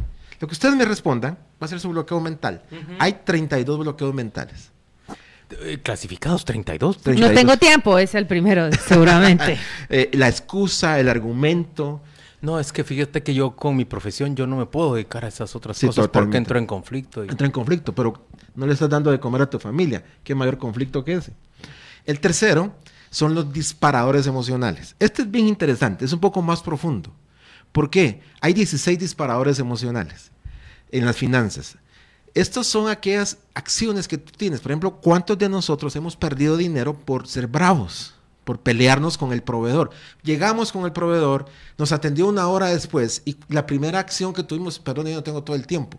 Lo 0.40 0.48
que 0.48 0.52
ustedes 0.52 0.74
me 0.76 0.86
respondan 0.86 1.34
va 1.62 1.66
a 1.66 1.68
ser 1.68 1.78
su 1.78 1.90
bloqueo 1.90 2.20
mental. 2.20 2.62
Hay 2.98 3.18
32 3.24 3.78
bloqueos 3.80 4.14
mentales. 4.14 4.70
Eh, 5.62 5.78
Clasificados 5.82 6.44
32. 6.44 6.98
32. 7.02 7.30
No 7.30 7.34
tengo 7.38 7.56
tiempo, 7.58 7.98
es 7.98 8.14
el 8.14 8.26
primero, 8.26 8.68
seguramente. 8.88 9.58
Eh, 9.90 10.10
la 10.14 10.28
excusa, 10.28 10.98
el 10.98 11.08
argumento. 11.08 12.00
No, 12.46 12.60
es 12.60 12.72
que 12.72 12.84
fíjate 12.84 13.24
que 13.24 13.34
yo 13.34 13.56
con 13.56 13.74
mi 13.74 13.84
profesión 13.84 14.36
yo 14.36 14.46
no 14.46 14.56
me 14.56 14.66
puedo 14.66 14.94
dedicar 14.94 15.24
a 15.24 15.28
esas 15.28 15.56
otras 15.56 15.76
Sí, 15.76 15.88
cosas 15.88 16.06
porque 16.06 16.36
entro 16.36 16.58
en 16.60 16.66
conflicto. 16.66 17.24
y- 17.24 17.28
entra 17.28 17.44
en 17.44 17.50
conflicto, 17.52 17.92
pero 17.92 18.26
no 18.54 18.66
le 18.66 18.72
estás 18.72 18.88
dando 18.88 19.10
de 19.10 19.18
comer 19.18 19.42
a 19.42 19.50
tu 19.50 19.58
familia. 19.58 20.04
¿Qué 20.22 20.32
mayor 20.34 20.56
conflicto 20.56 21.04
que 21.04 21.14
ese? 21.14 21.32
El 22.04 22.20
tercero 22.20 22.72
son 23.10 23.34
los 23.34 23.52
disparadores 23.52 24.28
emocionales. 24.28 24.94
Este 25.00 25.22
es 25.22 25.30
bien 25.30 25.48
interesante, 25.48 26.04
es 26.04 26.12
un 26.12 26.20
poco 26.20 26.40
más 26.40 26.62
profundo. 26.62 27.12
¿Por 27.72 27.90
qué? 27.90 28.20
Hay 28.40 28.52
16 28.52 28.96
disparadores 28.96 29.58
emocionales 29.58 30.30
en 30.92 31.04
las 31.04 31.16
finanzas. 31.16 31.76
Estos 32.32 32.68
son 32.68 32.88
aquellas 32.88 33.38
acciones 33.54 34.06
que 34.06 34.18
tú 34.18 34.30
tienes. 34.36 34.60
Por 34.60 34.70
ejemplo, 34.70 35.00
¿cuántos 35.00 35.36
de 35.36 35.48
nosotros 35.48 35.96
hemos 35.96 36.14
perdido 36.16 36.56
dinero 36.56 36.94
por 36.94 37.26
ser 37.26 37.48
bravos? 37.48 38.14
Por 38.46 38.60
pelearnos 38.60 39.18
con 39.18 39.32
el 39.32 39.42
proveedor. 39.42 39.90
Llegamos 40.22 40.70
con 40.70 40.84
el 40.84 40.92
proveedor, 40.92 41.46
nos 41.78 41.90
atendió 41.90 42.28
una 42.28 42.46
hora 42.46 42.68
después 42.68 43.22
y 43.24 43.36
la 43.48 43.66
primera 43.66 43.98
acción 43.98 44.32
que 44.32 44.44
tuvimos, 44.44 44.78
perdón, 44.78 45.06
yo 45.08 45.14
no 45.16 45.24
tengo 45.24 45.42
todo 45.42 45.56
el 45.56 45.66
tiempo. 45.66 45.98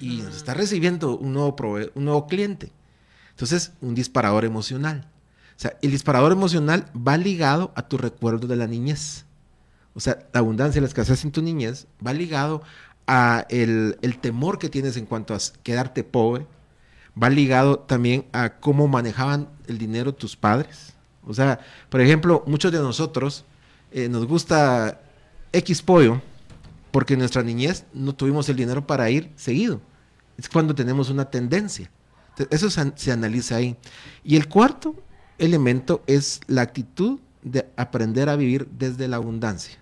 Y 0.00 0.22
nos 0.22 0.36
está 0.36 0.54
recibiendo 0.54 1.18
un 1.18 1.34
nuevo, 1.34 1.54
prove- 1.54 1.90
un 1.94 2.06
nuevo 2.06 2.26
cliente. 2.26 2.72
Entonces, 3.30 3.72
un 3.82 3.94
disparador 3.94 4.44
emocional. 4.46 5.06
O 5.56 5.60
sea, 5.62 5.76
el 5.82 5.90
disparador 5.90 6.32
emocional 6.32 6.86
va 6.96 7.16
ligado 7.18 7.72
a 7.74 7.82
tu 7.82 7.98
recuerdo 7.98 8.46
de 8.46 8.56
la 8.56 8.66
niñez. 8.66 9.26
O 9.94 10.00
sea, 10.00 10.26
la 10.32 10.40
abundancia 10.40 10.78
y 10.78 10.80
la 10.82 10.88
escasez 10.88 11.22
en 11.24 11.30
tu 11.32 11.42
niñez 11.42 11.86
va 12.04 12.14
ligado 12.14 12.62
a 13.06 13.44
el, 13.50 13.98
el 14.00 14.18
temor 14.18 14.58
que 14.58 14.70
tienes 14.70 14.96
en 14.96 15.04
cuanto 15.04 15.34
a 15.34 15.38
quedarte 15.62 16.04
pobre. 16.04 16.46
Va 17.22 17.28
ligado 17.28 17.80
también 17.80 18.24
a 18.32 18.54
cómo 18.60 18.88
manejaban 18.88 19.50
el 19.66 19.76
dinero 19.76 20.14
tus 20.14 20.36
padres. 20.36 20.94
O 21.26 21.34
sea, 21.34 21.60
por 21.88 22.00
ejemplo, 22.00 22.42
muchos 22.46 22.72
de 22.72 22.78
nosotros 22.78 23.44
eh, 23.92 24.08
nos 24.08 24.26
gusta 24.26 25.00
X 25.52 25.82
pollo 25.82 26.20
porque 26.90 27.14
en 27.14 27.20
nuestra 27.20 27.42
niñez 27.42 27.84
no 27.94 28.14
tuvimos 28.14 28.48
el 28.48 28.56
dinero 28.56 28.86
para 28.86 29.08
ir 29.10 29.30
seguido. 29.36 29.80
Es 30.36 30.48
cuando 30.48 30.74
tenemos 30.74 31.10
una 31.10 31.26
tendencia. 31.30 31.90
Eso 32.50 32.70
se, 32.70 32.80
an- 32.80 32.92
se 32.96 33.12
analiza 33.12 33.56
ahí. 33.56 33.76
Y 34.24 34.36
el 34.36 34.48
cuarto 34.48 34.94
elemento 35.38 36.02
es 36.06 36.40
la 36.46 36.62
actitud 36.62 37.20
de 37.42 37.66
aprender 37.76 38.28
a 38.28 38.36
vivir 38.36 38.66
desde 38.70 39.08
la 39.08 39.16
abundancia. 39.16 39.78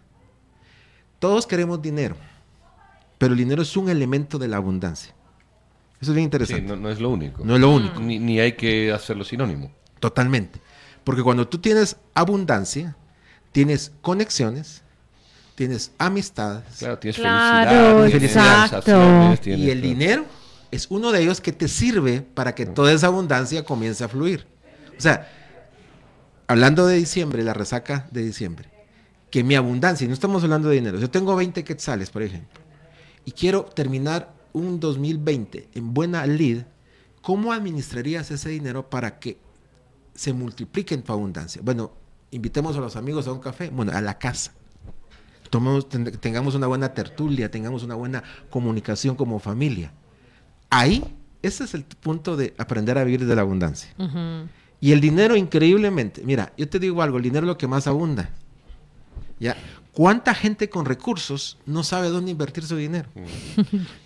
Todos 1.19 1.47
queremos 1.47 1.81
dinero, 1.83 2.17
pero 3.19 3.33
el 3.33 3.39
dinero 3.39 3.63
es 3.63 3.77
un 3.77 3.89
elemento 3.89 4.39
de 4.39 4.49
la 4.49 4.57
abundancia. 4.57 5.15
Eso 6.01 6.13
es 6.13 6.17
bien 6.17 6.25
Sí, 6.31 6.37
interesante. 6.37 6.63
no, 6.63 6.77
no 6.77 6.91
es 6.91 6.99
lo 7.01 7.11
único. 7.11 7.45
no 7.45 7.55
es 7.57 7.61
lo 7.61 7.71
único. 7.71 8.01
Ni, 8.01 8.19
ni 8.19 8.41
hay 8.41 8.53
que 8.53 8.91
hacerlo 8.93 9.23
sinónimo. 9.25 9.71
Totalmente. 9.99 10.61
Porque 11.05 11.23
cuando 11.23 11.49
tú 11.49 11.59
tienes 11.59 11.97
abundancia, 12.15 12.97
tienes 13.53 13.93
conexiones, 14.03 14.83
tienes 15.55 15.93
amistades 15.99 16.65
Claro, 16.79 16.99
tienes 16.99 17.19
Claro, 17.21 18.03
felicidad, 18.11 18.11
tienes 18.11 18.31
exacto. 18.33 19.43
tienes- 19.43 19.61
y 19.61 19.71
el 19.71 19.83
dinero 19.83 20.25
es 20.71 20.87
uno 20.91 21.11
de 21.13 21.23
ellos 21.23 21.41
que 21.41 21.53
te 21.53 21.69
sirve 21.69 22.23
para 22.23 22.55
que 22.55 22.65
toda 22.67 22.93
esa 22.93 23.09
abundancia 23.09 23.65
comience 23.65 24.05
a 24.05 24.09
fluir. 24.09 24.47
O 24.97 25.01
sea, 25.01 25.29
hablando 26.47 26.87
de 26.87 26.97
diciembre, 26.97 27.43
la 27.43 27.55
resaca 27.55 28.09
de 28.11 28.23
diciembre, 28.23 28.69
que 29.31 29.43
mi 29.45 29.55
abundancia, 29.55 30.05
y 30.05 30.09
no 30.09 30.15
estamos 30.15 30.43
hablando 30.45 30.69
de 30.69 30.77
dinero, 30.77 30.99
yo 30.99 31.11
tengo 31.11 31.35
20 31.37 31.65
quetzales, 31.65 32.11
por 32.11 32.23
ejemplo, 32.23 32.61
y 33.25 33.33
quiero 33.33 33.65
terminar 33.65 34.33
un 34.53 34.81
2020 34.81 35.69
en 35.75 35.95
buena 35.95 36.27
lead, 36.27 36.65
¿cómo 37.23 37.53
administrarías 37.53 38.31
ese 38.31 38.49
dinero 38.49 38.89
para 38.91 39.19
que 39.19 39.39
se 40.15 40.33
multiplique 40.33 40.95
en 40.95 41.03
tu 41.03 41.13
abundancia? 41.13 41.61
Bueno, 41.65 41.93
invitemos 42.31 42.77
a 42.77 42.81
los 42.81 42.97
amigos 42.97 43.27
a 43.27 43.33
un 43.33 43.41
café, 43.41 43.71
bueno, 43.71 43.93
a 43.93 44.01
la 44.01 44.19
casa. 44.19 44.53
Tomemos, 45.51 45.89
tengamos 45.89 46.55
una 46.55 46.69
buena 46.69 46.95
tertulia, 46.95 47.51
tengamos 47.51 47.83
una 47.83 47.97
buena 47.97 48.23
comunicación 48.51 49.17
como 49.17 49.41
familia. 49.41 49.93
Ahí, 50.71 51.03
ese 51.43 51.65
es 51.65 51.75
el 51.75 51.85
punto 51.85 52.37
de 52.37 52.55
aprender 52.57 52.97
a 52.99 53.05
vivir 53.05 53.27
de 53.27 53.35
la 53.35 53.43
abundancia. 53.43 53.91
Y 54.81 54.93
el 54.93 55.01
dinero, 55.01 55.37
increíblemente, 55.37 56.23
mira, 56.25 56.53
yo 56.57 56.69
te 56.69 56.79
digo 56.79 57.03
algo, 57.03 57.17
el 57.17 57.25
dinero 57.25 57.47
es 57.47 57.49
lo 57.49 57.59
que 57.59 57.67
más 57.67 57.87
abunda. 57.87 58.31
¿Ya? 59.41 59.57
¿Cuánta 59.93 60.35
gente 60.35 60.71
con 60.71 60.85
recursos 60.85 61.59
no 61.67 61.83
sabe 61.83 62.11
dónde 62.11 62.31
invertir 62.31 62.65
su 62.65 62.77
dinero? 62.77 63.09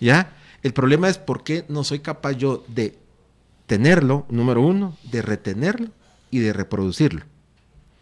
¿Ya? 0.01 0.33
El 0.62 0.73
problema 0.73 1.09
es 1.09 1.19
por 1.19 1.45
qué 1.45 1.67
no 1.69 1.85
soy 1.85 1.99
capaz 1.99 2.33
yo 2.33 2.64
de 2.69 2.99
tenerlo, 3.75 4.25
número 4.29 4.61
uno, 4.61 4.97
de 5.11 5.21
retenerlo 5.21 5.89
y 6.31 6.39
de 6.39 6.53
reproducirlo. 6.53 7.25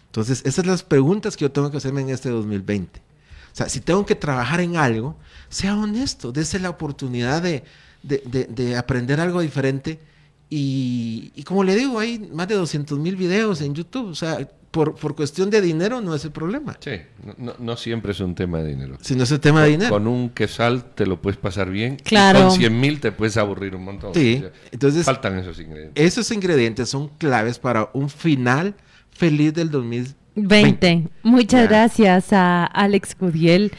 Entonces, 0.06 0.40
esas 0.40 0.56
son 0.56 0.66
las 0.66 0.82
preguntas 0.82 1.36
que 1.36 1.42
yo 1.42 1.50
tengo 1.50 1.70
que 1.70 1.78
hacerme 1.78 2.02
en 2.02 2.10
este 2.10 2.28
2020. 2.28 3.00
O 3.00 3.56
sea, 3.56 3.68
si 3.68 3.80
tengo 3.80 4.04
que 4.04 4.14
trabajar 4.14 4.60
en 4.60 4.76
algo, 4.76 5.16
sea 5.48 5.76
honesto, 5.76 6.30
dése 6.30 6.58
la 6.58 6.68
oportunidad 6.70 7.42
de, 7.42 7.64
de 8.02 8.76
aprender 8.76 9.20
algo 9.20 9.40
diferente 9.40 9.98
y, 10.54 11.42
como 11.44 11.64
le 11.64 11.74
digo, 11.74 11.98
hay 11.98 12.18
más 12.18 12.46
de 12.46 12.56
200 12.56 12.98
mil 12.98 13.16
videos 13.16 13.62
en 13.62 13.74
YouTube. 13.74 14.10
O 14.10 14.14
sea, 14.14 14.46
por, 14.72 14.96
por, 14.96 15.14
cuestión 15.14 15.50
de 15.50 15.60
dinero 15.60 16.00
no 16.00 16.14
es 16.14 16.24
el 16.24 16.32
problema. 16.32 16.76
Sí, 16.80 16.92
no, 17.58 17.76
siempre 17.76 18.12
es 18.12 18.20
un 18.20 18.34
tema 18.34 18.58
de 18.58 18.70
dinero. 18.70 18.96
Si 19.00 19.14
no 19.14 19.22
es 19.22 19.30
un 19.30 19.38
tema 19.38 19.62
de 19.62 19.70
dinero. 19.70 19.90
Con 19.90 20.08
un 20.08 20.30
quesal 20.30 20.84
te 20.94 21.06
lo 21.06 21.22
puedes 21.22 21.38
pasar 21.38 21.70
bien. 21.70 21.96
Claro. 22.02 22.48
con 22.48 22.58
100 22.58 22.80
mil 22.80 22.98
te 22.98 23.12
puedes 23.12 23.36
aburrir 23.36 23.76
un 23.76 23.84
montón. 23.84 24.14
Sí, 24.14 24.42
entonces. 24.72 25.04
Faltan 25.04 25.38
esos 25.38 25.60
ingredientes. 25.60 26.04
Esos 26.04 26.30
ingredientes 26.32 26.88
son 26.88 27.08
claves 27.18 27.58
para 27.58 27.90
un 27.92 28.10
final 28.10 28.74
feliz 29.10 29.54
del 29.54 29.70
2020. 29.70 30.22
20. 30.34 31.08
Muchas 31.22 31.68
gracias 31.68 32.32
a 32.32 32.64
Alex 32.64 33.14
Cudiel. 33.14 33.72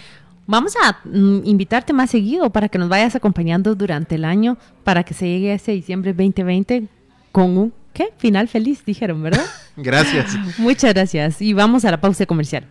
Vamos 0.45 0.75
a 0.84 0.99
mm, 1.06 1.41
invitarte 1.45 1.93
más 1.93 2.12
seguido 2.12 2.49
para 2.51 2.69
que 2.69 2.77
nos 2.77 2.89
vayas 2.89 3.15
acompañando 3.15 3.75
durante 3.75 4.15
el 4.15 4.25
año 4.25 4.58
para 4.84 5.03
que 5.03 5.13
se 5.13 5.27
llegue 5.27 5.51
a 5.51 5.56
ese 5.56 5.71
diciembre 5.71 6.13
2020 6.13 6.88
con 7.32 7.58
un 7.58 7.73
¿qué? 7.93 8.10
final 8.17 8.47
feliz, 8.47 8.84
dijeron, 8.86 9.21
¿verdad? 9.23 9.45
gracias. 9.77 10.36
Muchas 10.58 10.93
gracias 10.93 11.41
y 11.41 11.53
vamos 11.53 11.86
a 11.86 11.91
la 11.91 12.01
pausa 12.01 12.25
comercial. 12.25 12.65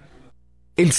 El 0.76 0.92